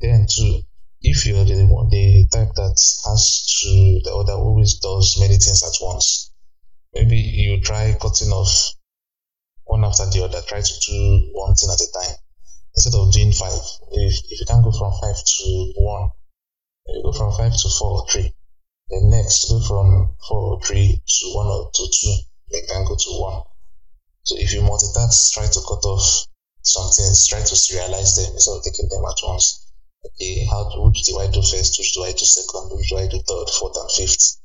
Then 0.00 0.26
too, 0.26 0.62
if 1.02 1.26
you're 1.26 1.44
the 1.44 1.54
the 1.90 2.26
type 2.32 2.54
that 2.54 2.76
has 3.04 3.60
to 3.60 4.00
the 4.02 4.14
other 4.16 4.32
always 4.32 4.80
does 4.80 5.18
many 5.20 5.36
things 5.36 5.62
at 5.62 5.76
once, 5.84 6.32
maybe 6.94 7.18
you 7.18 7.60
try 7.60 7.92
cutting 8.00 8.32
off 8.32 8.74
one 9.64 9.84
after 9.84 10.06
the 10.06 10.24
other, 10.24 10.40
try 10.46 10.60
to 10.60 10.74
do 10.80 11.30
one 11.34 11.54
thing 11.54 11.70
at 11.70 11.80
a 11.80 11.92
time 11.92 12.16
instead 12.74 12.98
of 12.98 13.12
doing 13.12 13.32
five. 13.32 13.60
If 13.92 14.24
if 14.30 14.40
you 14.40 14.46
can 14.46 14.62
go 14.62 14.72
from 14.72 14.92
five 15.00 15.16
to 15.16 15.72
one, 15.76 16.10
you 16.86 17.02
go 17.02 17.12
from 17.12 17.32
five 17.32 17.52
to 17.52 17.68
four 17.78 18.00
or 18.00 18.08
three. 18.08 18.34
Then 18.88 19.10
next 19.10 19.48
go 19.48 19.60
from 19.60 20.16
four 20.26 20.54
or 20.54 20.60
three 20.62 21.02
to 21.06 21.26
one 21.34 21.46
or 21.46 21.70
to 21.72 21.88
two, 22.00 22.14
then 22.50 22.62
can 22.66 22.84
go 22.84 22.96
to 22.96 23.10
one. 23.20 23.42
So 24.24 24.36
if 24.38 24.52
you 24.54 24.62
multitask, 24.62 25.32
try 25.32 25.46
to 25.46 25.60
cut 25.68 25.84
off 25.84 26.26
some 26.62 26.90
things, 26.90 27.28
try 27.28 27.40
to 27.40 27.54
serialize 27.54 28.16
them 28.16 28.32
instead 28.32 28.56
of 28.56 28.64
taking 28.64 28.88
them 28.88 29.04
at 29.04 29.20
once. 29.22 29.68
Okay, 30.06 30.46
how 30.46 30.64
to, 30.70 30.80
which 30.80 31.02
do 31.02 31.18
I 31.18 31.26
do 31.26 31.42
first, 31.42 31.78
which 31.78 31.92
do 31.92 32.04
I 32.04 32.12
do 32.12 32.24
second, 32.24 32.76
which 32.76 32.88
do 32.88 32.96
I 32.96 33.06
do 33.06 33.20
third, 33.20 33.50
fourth, 33.50 33.76
and 33.76 33.90
fifth? 33.90 34.40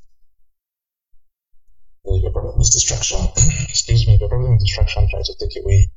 If 2.04 2.22
your 2.22 2.32
problem 2.32 2.60
is 2.60 2.70
distraction, 2.70 3.20
excuse 3.68 4.06
me, 4.06 4.14
if 4.14 4.20
your 4.20 4.28
problem 4.28 4.56
is 4.56 4.64
distraction, 4.64 5.08
try 5.08 5.22
to 5.22 5.34
take 5.40 5.56
away 5.64 5.88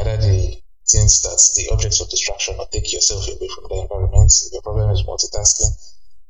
either 0.00 0.16
the 0.16 0.62
things 0.88 1.20
that 1.22 1.40
the 1.56 1.68
objects 1.72 2.00
of 2.00 2.08
distraction 2.08 2.56
or 2.58 2.66
take 2.72 2.92
yourself 2.92 3.28
away 3.28 3.48
from 3.48 3.64
the 3.68 3.82
environment. 3.82 4.32
If 4.46 4.52
your 4.52 4.62
problem 4.62 4.90
is 4.90 5.02
multitasking, 5.02 5.72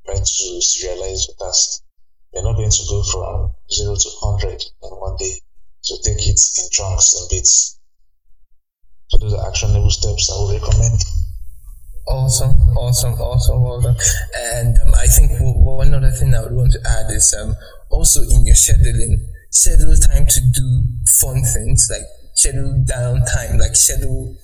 try 0.04 0.16
to 0.16 0.44
serialize 0.58 1.28
your 1.28 1.36
task. 1.38 1.82
You're 2.34 2.42
not 2.42 2.56
going 2.56 2.70
to 2.70 2.84
go 2.88 3.02
from 3.04 3.52
zero 3.70 3.94
to 3.94 4.08
hundred 4.20 4.64
in 4.82 4.90
one 4.90 5.16
day. 5.16 5.34
So 5.82 5.96
take 6.04 6.18
it 6.18 6.40
in 6.58 6.70
chunks 6.70 7.14
and 7.18 7.28
bits. 7.28 7.78
So 9.08 9.18
those 9.18 9.34
are 9.34 9.48
actionable 9.48 9.90
steps 9.90 10.30
I 10.30 10.40
would 10.40 10.62
recommend. 10.62 11.00
Awesome, 12.06 12.58
awesome, 12.76 13.14
awesome, 13.14 13.62
awesome. 13.62 13.96
And 14.34 14.78
um, 14.78 14.94
I 14.94 15.06
think 15.06 15.32
one 15.38 15.92
other 15.94 16.10
thing 16.10 16.34
I 16.34 16.42
would 16.42 16.52
want 16.52 16.72
to 16.72 16.80
add 16.86 17.10
is 17.10 17.34
um, 17.38 17.54
also 17.90 18.22
in 18.22 18.46
your 18.46 18.54
scheduling, 18.54 19.26
schedule 19.50 19.96
time 19.96 20.26
to 20.26 20.40
do 20.40 20.84
fun 21.20 21.42
things 21.42 21.88
like 21.90 22.06
schedule 22.34 22.82
down 22.86 23.24
time, 23.26 23.58
like 23.58 23.76
schedule 23.76 24.36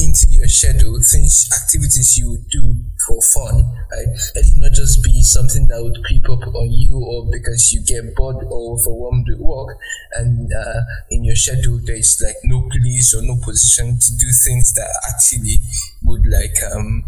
into 0.00 0.26
your 0.30 0.48
schedule 0.48 0.98
things 1.02 1.48
activities 1.52 2.16
you 2.16 2.30
would 2.30 2.48
do 2.48 2.74
for 3.06 3.20
fun 3.20 3.56
right? 3.92 4.08
Let 4.34 4.44
it 4.46 4.56
not 4.56 4.72
just 4.72 5.02
be 5.02 5.22
something 5.22 5.66
that 5.68 5.82
would 5.82 6.02
creep 6.04 6.28
up 6.28 6.46
on 6.54 6.70
you 6.72 6.98
or 6.98 7.30
because 7.30 7.72
you 7.72 7.82
get 7.84 8.14
bored 8.16 8.44
or 8.48 8.78
overwhelmed 8.78 9.26
with 9.28 9.40
work 9.40 9.76
and 10.16 10.50
uh, 10.52 10.80
in 11.10 11.24
your 11.24 11.36
schedule 11.36 11.80
there's 11.84 12.20
like 12.24 12.36
no 12.44 12.68
place 12.70 13.14
or 13.14 13.22
no 13.22 13.36
position 13.44 13.98
to 13.98 14.10
do 14.16 14.28
things 14.44 14.72
that 14.74 14.88
actually 15.08 15.58
would 16.02 16.26
like 16.26 16.56
um 16.72 17.04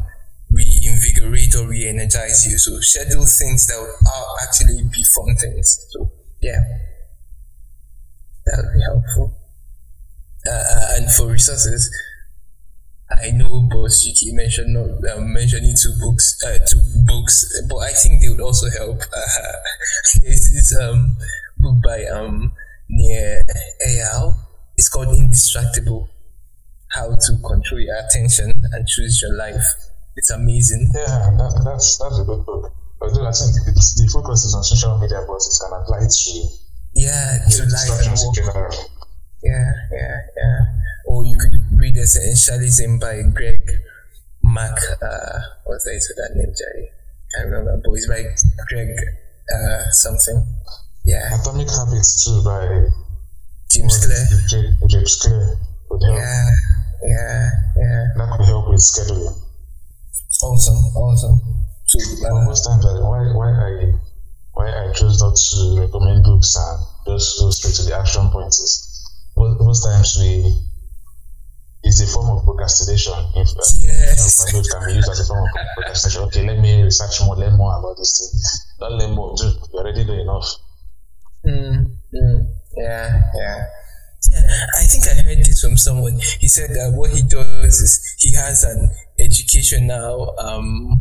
reinvigorate 0.51 1.55
or 1.57 1.69
re-energize 1.69 2.47
you. 2.47 2.57
So 2.59 2.79
schedule 2.81 3.27
things 3.27 3.67
that 3.67 3.79
would 3.81 4.09
actually 4.43 4.83
be 4.85 5.03
fun 5.03 5.35
things. 5.37 5.87
So 5.91 6.11
yeah. 6.41 6.63
That 8.47 8.63
would 8.65 8.73
be 8.75 8.81
helpful. 8.81 9.37
Uh, 10.47 10.95
and 10.97 11.13
for 11.13 11.27
resources 11.27 11.91
I 13.11 13.31
know 13.31 13.61
Boss 13.71 14.05
Yuki 14.05 14.35
mentioned 14.35 14.75
not 14.75 15.17
um, 15.17 15.33
mentioning 15.33 15.75
two 15.81 15.95
books, 16.01 16.43
uh, 16.45 16.59
two 16.69 16.83
books, 17.07 17.63
but 17.69 17.77
I 17.79 17.93
think 17.93 18.21
they 18.21 18.29
would 18.29 18.41
also 18.41 18.67
help. 18.71 19.01
Uh, 19.01 19.53
there's 20.23 20.51
this 20.51 20.77
um, 20.77 21.17
book 21.59 21.77
by 21.85 22.05
um, 22.07 22.53
Nir 22.91 23.47
Eyal. 23.87 24.35
It's 24.77 24.89
called 24.89 25.09
Indistractable: 25.09 26.09
How 26.89 27.15
to 27.15 27.33
Control 27.47 27.81
Your 27.81 27.97
Attention 27.97 28.63
and 28.73 28.87
Choose 28.89 29.23
Your 29.23 29.37
Life. 29.37 29.65
It's 30.17 30.31
amazing. 30.31 30.91
Yeah, 30.93 31.31
that, 31.39 31.63
that's 31.65 31.99
that's 31.99 32.19
a 32.19 32.25
good 32.25 32.45
book. 32.45 32.73
Although 33.01 33.27
I 33.27 33.31
think 33.31 33.55
the 33.55 34.11
focus 34.13 34.45
is 34.47 34.55
on 34.55 34.65
social 34.65 34.99
media, 34.99 35.23
but 35.29 35.37
it 35.37 35.55
can 35.63 35.73
apply 35.79 36.01
to 36.09 36.49
yeah 36.95 37.39
to 37.51 37.63
life 37.71 38.07
and 38.09 38.35
general. 38.35 38.73
Yeah, 39.45 39.73
yeah, 39.93 40.17
yeah. 40.37 40.61
Or 41.07 41.25
you 41.25 41.37
could 41.39 41.53
read 41.79 41.97
Essentialism 41.97 43.01
by 43.01 43.23
Greg 43.35 43.61
Mac. 44.43 44.77
Uh, 45.03 45.39
what's 45.65 45.85
the 45.85 45.93
of 45.93 46.17
that 46.17 46.33
name, 46.35 46.53
Jerry? 46.57 46.91
Can't 47.35 47.51
remember, 47.51 47.81
but 47.85 47.93
it's 47.93 48.09
by 48.09 48.25
Greg 48.69 48.89
uh, 49.55 49.91
something. 49.91 50.47
Yeah. 51.05 51.41
Atomic 51.41 51.69
Habits 51.69 52.25
too 52.25 52.43
by 52.45 52.89
James 53.71 54.05
Clear. 54.05 54.77
James 54.89 55.17
Clear 55.21 55.57
would 55.91 56.03
help. 56.03 56.19
Yeah, 56.19 56.51
yeah, 57.05 57.51
yeah. 57.77 58.05
That 58.17 58.35
could 58.37 58.47
help 58.47 58.69
with 58.69 58.81
scheduling. 58.81 59.37
Awesome, 60.43 60.81
awesome. 60.97 61.41
So, 61.87 62.27
uh, 62.27 62.45
most 62.45 62.65
times, 62.65 62.85
I, 62.87 62.93
why 63.01 63.23
why 63.33 63.51
I 63.53 63.93
why 64.53 64.69
I 64.69 64.93
chose 64.93 65.21
not 65.23 65.37
to 65.37 65.81
recommend 65.81 66.25
books 66.25 66.57
and 66.57 66.79
just 67.07 67.39
go 67.39 67.51
straight 67.51 67.75
to 67.75 67.83
the 67.83 67.97
action 67.97 68.29
points 68.31 68.61
is 68.61 69.05
most 69.37 69.85
times 69.85 70.17
we 70.19 70.66
is 71.87 72.01
a 72.03 72.07
form 72.07 72.37
of 72.37 72.45
procrastination. 72.45 73.15
If 73.37 73.49
uh, 73.49 73.63
yes. 73.79 74.51
can 74.51 74.87
be 74.87 74.95
used 74.95 75.11
as 75.11 75.21
a 75.21 75.25
form 75.25 75.45
of 75.45 75.51
procrastination. 75.77 76.23
Okay, 76.25 76.47
let 76.47 76.59
me 76.59 76.83
research 76.83 77.23
more, 77.25 77.37
learn 77.37 77.57
more 77.57 77.79
about 77.79 77.97
this 77.97 78.19
thing. 78.19 78.43
Don't 78.81 78.99
learn 78.99 79.15
more, 79.15 79.35
dude. 79.37 79.55
You're 79.73 79.83
already 79.83 80.05
doing 80.05 80.21
enough. 80.21 80.51
Mm, 81.47 81.95
mm, 82.13 82.47
yeah, 82.77 83.23
yeah. 83.35 83.67
Yeah, 84.29 84.43
I 84.81 84.85
think 84.87 85.07
I 85.07 85.23
heard 85.23 85.39
this 85.39 85.61
from 85.61 85.77
someone. 85.77 86.19
He 86.41 86.49
said 86.49 86.71
that 86.71 86.93
what 86.97 87.13
he 87.13 87.23
does 87.23 87.79
is 87.79 88.17
he 88.19 88.35
has 88.35 88.65
an 88.65 88.91
educational 89.21 90.35
um, 90.41 91.01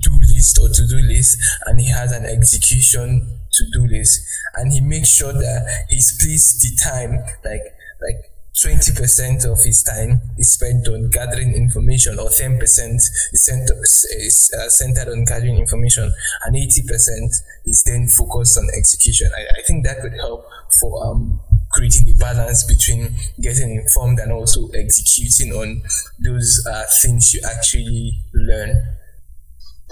do 0.00 0.12
list 0.32 0.58
or 0.58 0.68
to 0.70 0.86
do 0.88 0.96
list, 0.96 1.36
and 1.66 1.78
he 1.78 1.90
has 1.90 2.12
an 2.12 2.24
execution 2.24 3.40
to 3.52 3.64
do 3.74 3.86
list, 3.86 4.22
and 4.56 4.72
he 4.72 4.80
makes 4.80 5.10
sure 5.10 5.34
that 5.34 5.84
he 5.90 6.00
splits 6.00 6.62
the 6.62 6.74
time 6.82 7.18
like 7.44 7.66
like 8.00 8.37
20% 8.64 9.44
of 9.44 9.62
his 9.62 9.84
time 9.84 10.20
is 10.36 10.52
spent 10.52 10.88
on 10.88 11.08
gathering 11.10 11.54
information, 11.54 12.18
or 12.18 12.28
10% 12.28 12.60
is, 12.60 13.44
cent- 13.44 13.70
is 13.70 14.50
uh, 14.58 14.68
centered 14.68 15.08
on 15.08 15.24
gathering 15.24 15.58
information, 15.58 16.12
and 16.44 16.56
80% 16.56 17.30
is 17.66 17.84
then 17.84 18.08
focused 18.08 18.58
on 18.58 18.68
execution. 18.76 19.30
I, 19.36 19.60
I 19.60 19.62
think 19.66 19.84
that 19.86 20.00
could 20.00 20.14
help 20.14 20.46
for 20.80 21.06
um, 21.06 21.40
creating 21.70 22.06
the 22.06 22.14
balance 22.14 22.64
between 22.64 23.14
getting 23.40 23.76
informed 23.76 24.18
and 24.18 24.32
also 24.32 24.68
executing 24.74 25.52
on 25.52 25.82
those 26.18 26.66
uh, 26.68 26.82
things 27.00 27.32
you 27.32 27.40
actually 27.48 28.18
learn. 28.34 28.70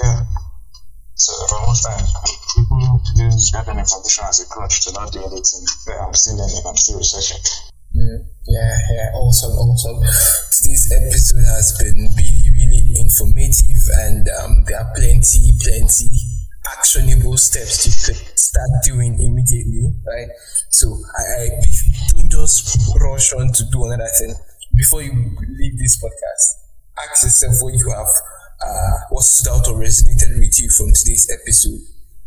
Yeah. 0.03 0.25
So 1.15 1.33
most 1.67 1.83
times, 1.85 2.13
people 2.55 3.01
use 3.17 3.51
gathering 3.53 3.79
information 3.79 4.25
as 4.29 4.41
a 4.41 4.47
crutch 4.47 4.85
to 4.85 4.93
not 4.93 5.13
do 5.13 5.21
anything. 5.21 5.65
I'm 6.03 6.13
still 6.15 6.37
learning, 6.37 6.63
I'm 6.67 6.77
still 6.77 6.99
researching. 6.99 7.41
Mm, 7.97 8.27
yeah, 8.47 8.77
yeah, 8.93 9.11
awesome, 9.15 9.53
awesome. 9.57 9.99
Today's 10.53 10.93
episode 10.93 11.45
has 11.49 11.73
been 11.81 12.09
really, 12.17 12.51
really 12.53 12.95
informative, 13.01 13.83
and 14.05 14.29
um, 14.41 14.65
there 14.69 14.79
are 14.81 14.93
plenty, 14.95 15.57
plenty 15.65 16.11
actionable 16.77 17.37
steps 17.39 17.87
you 17.87 17.93
could 18.05 18.39
start 18.39 18.69
doing 18.85 19.15
immediately, 19.21 19.95
right? 20.05 20.29
So 20.71 20.99
I, 21.17 21.47
I 21.47 21.49
don't 22.13 22.31
just 22.31 22.77
rush 23.01 23.33
on 23.33 23.53
to 23.53 23.65
do 23.73 23.85
another 23.87 24.11
thing. 24.19 24.35
Before 24.75 25.01
you 25.01 25.13
leave 25.57 25.79
this 25.79 25.97
podcast, 25.97 26.45
ask 27.01 27.23
yourself 27.25 27.55
what 27.63 27.73
you 27.75 27.89
have, 27.97 28.11
uh, 28.61 28.99
what 29.11 29.23
stood 29.25 29.53
out 29.53 29.69
or 29.69 29.81
resonated 29.81 30.39
with 30.39 30.61
you 30.61 30.69
from 30.71 30.93
today's 30.93 31.31
episode, 31.33 31.81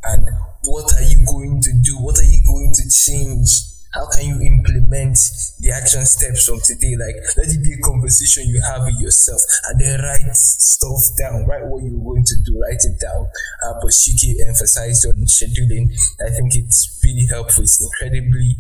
and 0.03 0.25
what 0.65 0.91
are 0.97 1.03
you 1.03 1.25
going 1.27 1.62
to 1.62 1.71
do? 1.84 1.97
What 1.99 2.17
are 2.17 2.25
you 2.25 2.41
going 2.47 2.73
to 2.73 2.89
change? 2.89 3.79
How 3.93 4.06
can 4.13 4.25
you 4.25 4.41
implement 4.41 5.17
the 5.60 5.71
action 5.73 6.06
steps 6.06 6.45
from 6.45 6.60
today? 6.62 6.93
Like, 6.93 7.17
let 7.38 7.49
it 7.49 7.63
be 7.63 7.73
a 7.73 7.82
conversation 7.82 8.45
you 8.45 8.62
have 8.62 8.86
with 8.86 8.99
yourself 8.99 9.41
and 9.69 9.82
then 9.82 10.02
write 10.02 10.36
stuff 10.36 11.17
down, 11.17 11.47
write 11.47 11.65
what 11.65 11.82
you're 11.82 11.97
going 11.97 12.23
to 12.23 12.36
do, 12.45 12.62
write 12.62 12.86
it 12.86 12.99
down. 13.02 13.25
Uh, 13.65 13.73
but 13.82 13.89
Shiki 13.89 14.45
emphasized 14.45 15.08
on 15.08 15.25
scheduling. 15.25 15.89
I 16.21 16.30
think 16.30 16.56
it's 16.56 17.02
really 17.04 17.25
helpful. 17.28 17.63
It's 17.63 17.82
incredibly, 17.82 18.58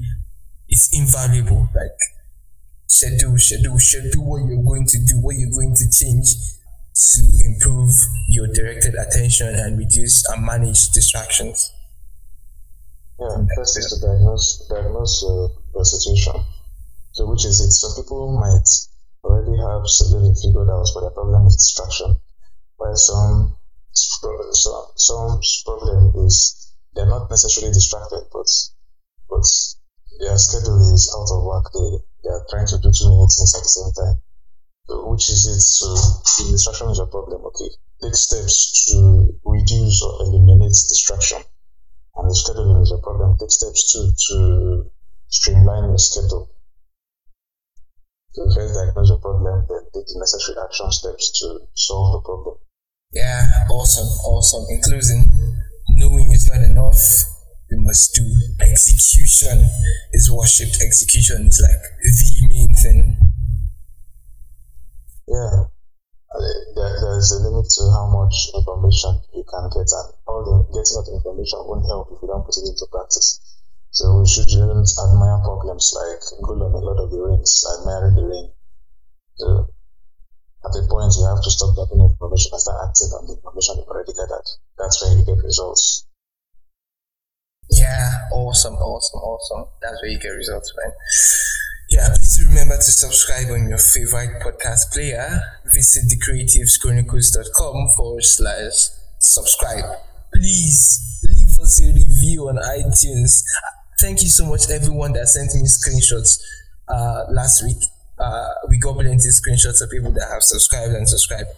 it's 0.67 0.89
invaluable. 0.97 1.69
Like, 1.75 1.99
schedule, 2.87 3.37
schedule, 3.37 3.79
schedule 3.79 4.25
what 4.25 4.49
you're 4.49 4.63
going 4.63 4.87
to 4.87 4.97
do, 5.05 5.21
what 5.21 5.35
you're 5.37 5.53
going 5.53 5.75
to 5.75 5.85
change 5.93 6.33
to 6.95 7.21
improve 7.45 7.93
your 8.29 8.47
directed 8.47 8.95
attention 8.95 9.47
and 9.47 9.77
reduce 9.77 10.27
and 10.27 10.43
manage 10.43 10.89
distractions. 10.89 11.71
Yeah, 13.19 13.43
first 13.53 13.77
is 13.77 13.91
to 13.91 13.99
diagnose 13.99 14.65
diagnose 14.69 15.23
uh, 15.27 15.47
the 15.73 15.83
situation. 15.83 16.35
So 17.11 17.27
which 17.27 17.43
is 17.43 17.59
it? 17.59 17.71
Some 17.71 17.93
people 18.01 18.31
might 18.39 18.67
already 19.25 19.57
have 19.59 19.83
scheduling 19.91 20.39
figured 20.39 20.69
out, 20.69 20.87
but 20.93 21.01
their 21.01 21.09
problem 21.11 21.45
is 21.47 21.57
distraction. 21.57 22.15
While 22.77 22.95
some 22.95 23.57
some 23.91 24.85
some 24.95 25.41
problem 25.65 26.13
is 26.25 26.73
they're 26.95 27.11
not 27.11 27.29
necessarily 27.29 27.73
distracted, 27.73 28.23
but 28.31 28.47
but 29.29 29.43
their 30.21 30.37
schedule 30.37 30.79
is 30.93 31.11
out 31.11 31.27
of 31.35 31.43
work. 31.43 31.65
They 31.73 31.89
they 32.23 32.29
are 32.29 32.45
trying 32.49 32.67
to 32.67 32.77
do 32.77 32.89
too 32.89 33.09
many 33.09 33.27
things 33.27 33.53
at 33.53 33.63
the 33.63 33.73
same 33.77 33.91
time. 33.99 34.15
So 34.87 35.09
which 35.11 35.29
is 35.29 35.45
it? 35.45 35.59
So 35.59 35.91
distraction 36.51 36.89
is 36.89 36.99
a 36.99 37.05
problem, 37.05 37.43
okay. 37.51 37.69
Take 38.01 38.15
steps 38.15 38.87
to 38.91 39.37
reduce 39.43 40.01
or 40.03 40.23
eliminate 40.23 40.71
distraction. 40.71 41.43
And 42.19 42.27
if 42.29 42.35
scheduling 42.35 42.83
is 42.83 42.91
a 42.91 42.99
problem, 42.99 43.37
take 43.39 43.49
steps 43.49 43.93
to 43.93 44.11
to 44.11 44.91
streamline 45.29 45.87
your 45.87 45.97
schedule. 45.97 46.51
To 48.35 48.41
first 48.53 48.75
diagnose 48.75 49.07
the 49.07 49.17
problem, 49.23 49.65
then 49.69 49.87
take 49.95 50.05
the 50.05 50.19
necessary 50.19 50.57
action 50.59 50.91
steps 50.91 51.31
to 51.39 51.59
solve 51.75 52.19
the 52.19 52.21
problem. 52.27 52.57
Yeah, 53.13 53.47
awesome, 53.71 54.11
awesome. 54.27 54.65
In 54.69 54.81
closing, 54.81 55.31
knowing 55.87 56.31
is 56.31 56.51
not 56.51 56.61
enough. 56.61 56.99
We 57.71 57.77
must 57.77 58.13
do 58.13 58.25
execution 58.59 59.69
is 60.11 60.29
worshipped. 60.29 60.81
Execution 60.81 61.47
is 61.47 61.63
like 61.63 61.81
the 62.03 62.47
main 62.49 62.75
thing. 62.75 63.17
Yeah, 65.27 65.71
there, 66.75 66.95
there 66.99 67.17
is 67.17 67.31
a 67.31 67.47
limit 67.47 67.69
to 67.77 67.83
how 67.95 68.11
much 68.11 68.49
information 68.53 69.21
you 69.33 69.45
can 69.47 69.69
get, 69.69 69.87
and 69.87 70.13
all 70.29 70.45
the 70.45 70.55
getting 70.77 70.97
of 71.01 71.09
information 71.09 71.65
won't 71.65 71.89
help 71.89 72.13
if 72.13 72.21
you 72.21 72.29
don't 72.29 72.45
put 72.45 72.53
it 72.53 72.69
into 72.69 72.85
practice. 72.93 73.41
So 73.89 74.21
we 74.21 74.27
shouldn't 74.29 74.85
admire 75.01 75.41
problems 75.41 75.89
like 75.97 76.21
Gollum 76.45 76.77
a 76.77 76.77
Lord 76.77 77.01
of 77.01 77.09
the 77.09 77.17
Rings, 77.17 77.65
admiring 77.65 78.15
the 78.15 78.25
ring. 78.29 78.49
So 79.41 79.65
at 80.61 80.77
a 80.77 80.85
point 80.85 81.17
you 81.17 81.25
have 81.25 81.41
to 81.41 81.49
stop 81.49 81.73
getting 81.73 82.05
information 82.05 82.53
and 82.53 82.61
start 82.61 82.85
acting 82.85 83.09
on 83.17 83.25
the 83.25 83.33
information 83.33 83.81
you've 83.81 83.89
already 83.89 84.13
gathered. 84.13 84.45
That's 84.77 85.01
where 85.01 85.17
you 85.17 85.25
get 85.25 85.41
results. 85.41 86.05
Yeah, 87.71 88.29
awesome, 88.31 88.75
awesome, 88.75 89.19
awesome. 89.19 89.65
That's 89.81 90.01
where 90.01 90.11
you 90.11 90.19
get 90.19 90.37
results, 90.37 90.73
man. 90.77 90.93
Yeah, 91.89 92.09
please 92.13 92.45
remember 92.47 92.75
to 92.75 92.91
subscribe 92.91 93.49
on 93.49 93.69
your 93.69 93.79
favorite 93.79 94.41
podcast 94.41 94.93
player. 94.93 95.41
Visit 95.73 96.05
thecreativeschronicles.com 96.13 97.89
forward 97.97 98.23
slash 98.23 98.89
subscribe. 99.17 100.08
Please 100.39 101.19
leave 101.27 101.59
us 101.59 101.81
a 101.81 101.91
review 101.93 102.47
on 102.49 102.55
iTunes. 102.57 103.43
Thank 103.99 104.23
you 104.23 104.29
so 104.29 104.45
much, 104.45 104.69
everyone 104.69 105.11
that 105.13 105.27
sent 105.27 105.53
me 105.55 105.67
screenshots 105.67 106.39
uh, 106.87 107.25
last 107.29 107.63
week 107.63 107.83
uh, 108.19 108.49
we 108.67 108.77
got 108.77 108.95
plenty 108.95 109.13
of 109.15 109.33
screenshots 109.33 109.81
of 109.81 109.89
people 109.89 110.11
that 110.11 110.27
have 110.31 110.43
subscribed 110.43 110.93
and 110.93 111.07
subscribed. 111.07 111.49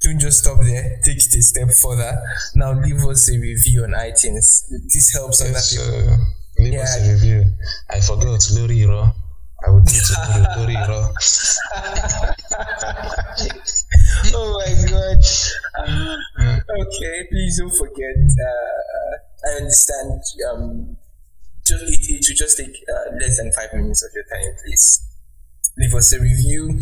Don't 0.00 0.18
just 0.18 0.42
stop 0.44 0.58
there. 0.62 1.00
Take 1.04 1.18
it 1.18 1.34
a 1.34 1.42
step 1.42 1.70
further. 1.70 2.20
Now 2.54 2.72
leave 2.72 3.04
us 3.04 3.30
a 3.30 3.38
review 3.38 3.84
on 3.84 3.90
iTunes. 3.90 4.64
This 4.92 5.12
helps 5.12 5.40
yes, 5.40 5.50
other 5.50 5.92
people. 5.98 6.12
Uh, 6.12 6.16
leave 6.58 6.72
yeah. 6.74 6.82
us 6.82 6.96
a 6.96 7.12
review. 7.12 7.44
I 7.90 8.00
forgot 8.00 8.48
Lori 8.52 8.84
Ro. 8.86 9.10
I 9.66 9.70
would 9.70 9.84
need 9.84 10.02
to 10.02 10.14
do 10.34 10.40
Lori 10.60 10.76
Ro. 10.76 11.12
oh 14.34 14.46
my 14.58 14.70
god. 14.88 14.97
Okay, 16.70 17.26
please 17.30 17.58
don't 17.58 17.74
forget. 17.74 18.16
Uh, 18.16 19.48
I 19.48 19.56
understand. 19.62 20.22
Um, 20.50 20.96
just 21.66 21.84
it, 21.84 22.00
it 22.14 22.24
should 22.24 22.36
just 22.36 22.56
take 22.56 22.74
uh, 22.88 23.16
less 23.20 23.36
than 23.36 23.52
five 23.52 23.72
minutes 23.74 24.02
of 24.02 24.10
your 24.14 24.24
time, 24.24 24.54
please 24.64 25.04
leave 25.78 25.94
us 25.94 26.12
a 26.12 26.20
review, 26.20 26.80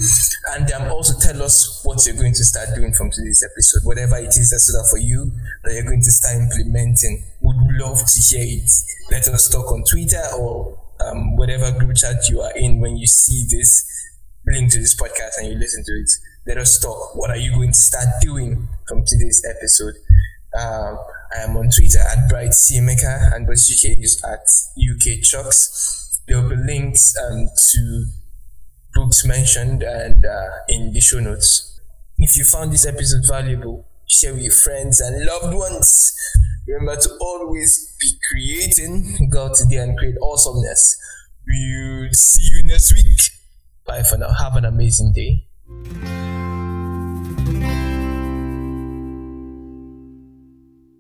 and 0.55 0.70
um, 0.72 0.90
also 0.90 1.12
tell 1.20 1.42
us 1.42 1.83
what 1.85 2.05
you're 2.07 2.16
going 2.16 2.33
to 2.33 2.44
start 2.44 2.68
doing 2.75 2.92
from 2.92 3.11
today's 3.11 3.44
episode. 3.44 3.85
Whatever 3.85 4.16
it 4.16 4.29
is 4.29 4.51
that's 4.51 4.90
for 4.90 4.99
you 4.99 5.33
that 5.64 5.75
you're 5.75 5.85
going 5.85 6.03
to 6.03 6.11
start 6.11 6.37
implementing, 6.37 7.25
would 7.42 7.57
love 7.79 7.99
to 7.99 8.20
hear 8.20 8.62
it. 8.62 8.70
Let 9.11 9.29
us 9.29 9.51
talk 9.51 9.70
on 9.70 9.85
Twitter 9.85 10.22
or 10.38 10.79
um, 11.01 11.37
whatever 11.37 11.70
group 11.79 11.96
chat 11.96 12.29
you 12.29 12.40
are 12.40 12.57
in 12.57 12.81
when 12.81 12.96
you 12.96 13.07
see 13.07 13.44
this 13.51 13.85
link 14.46 14.72
to 14.72 14.79
this 14.79 14.96
podcast 14.96 15.38
and 15.38 15.49
you 15.53 15.59
listen 15.59 15.85
to 15.85 15.92
it. 15.92 16.11
Let 16.47 16.59
us 16.59 16.79
talk. 16.79 17.17
What 17.17 17.31
are 17.31 17.37
you 17.37 17.51
going 17.51 17.73
to 17.73 17.79
start 17.79 18.07
doing 18.21 18.69
from 18.87 19.05
today's 19.05 19.45
episode? 19.51 19.95
Um, 20.57 20.97
I 21.35 21.43
am 21.43 21.57
on 21.57 21.71
Twitter 21.71 21.99
at 21.99 22.29
Bright 22.29 22.55
and 22.71 23.47
Boss 23.49 23.69
UK 23.69 23.99
is 23.99 24.23
at 24.23 24.47
UK 24.79 25.23
Chucks. 25.23 26.21
There 26.29 26.41
will 26.41 26.51
be 26.51 26.55
links 26.55 27.17
um, 27.19 27.49
to 27.73 28.07
books 28.95 29.25
mentioned 29.25 29.83
and 29.83 30.25
uh, 30.25 30.51
in 30.69 30.93
the 30.93 31.01
show 31.01 31.19
notes. 31.19 31.81
If 32.17 32.37
you 32.37 32.45
found 32.45 32.73
this 32.73 32.87
episode 32.87 33.25
valuable, 33.27 33.85
share 34.07 34.33
with 34.33 34.45
your 34.45 34.53
friends 34.53 35.01
and 35.01 35.27
loved 35.27 35.53
ones. 35.53 36.17
Remember 36.69 36.95
to 37.01 37.11
always 37.21 37.97
be 38.01 38.13
creating, 38.31 39.31
go 39.33 39.47
out 39.47 39.57
today 39.57 39.79
and 39.79 39.99
create 39.99 40.15
awesomeness. 40.23 40.97
We'll 41.45 42.09
see 42.13 42.49
you 42.55 42.63
next 42.63 42.93
week. 42.95 43.19
Bye 43.85 44.05
for 44.05 44.17
now. 44.17 44.33
Have 44.33 44.55
an 44.55 44.65
amazing 44.65 45.13
day. 45.13 45.46
Thank 45.68 47.64
you. 47.64 47.76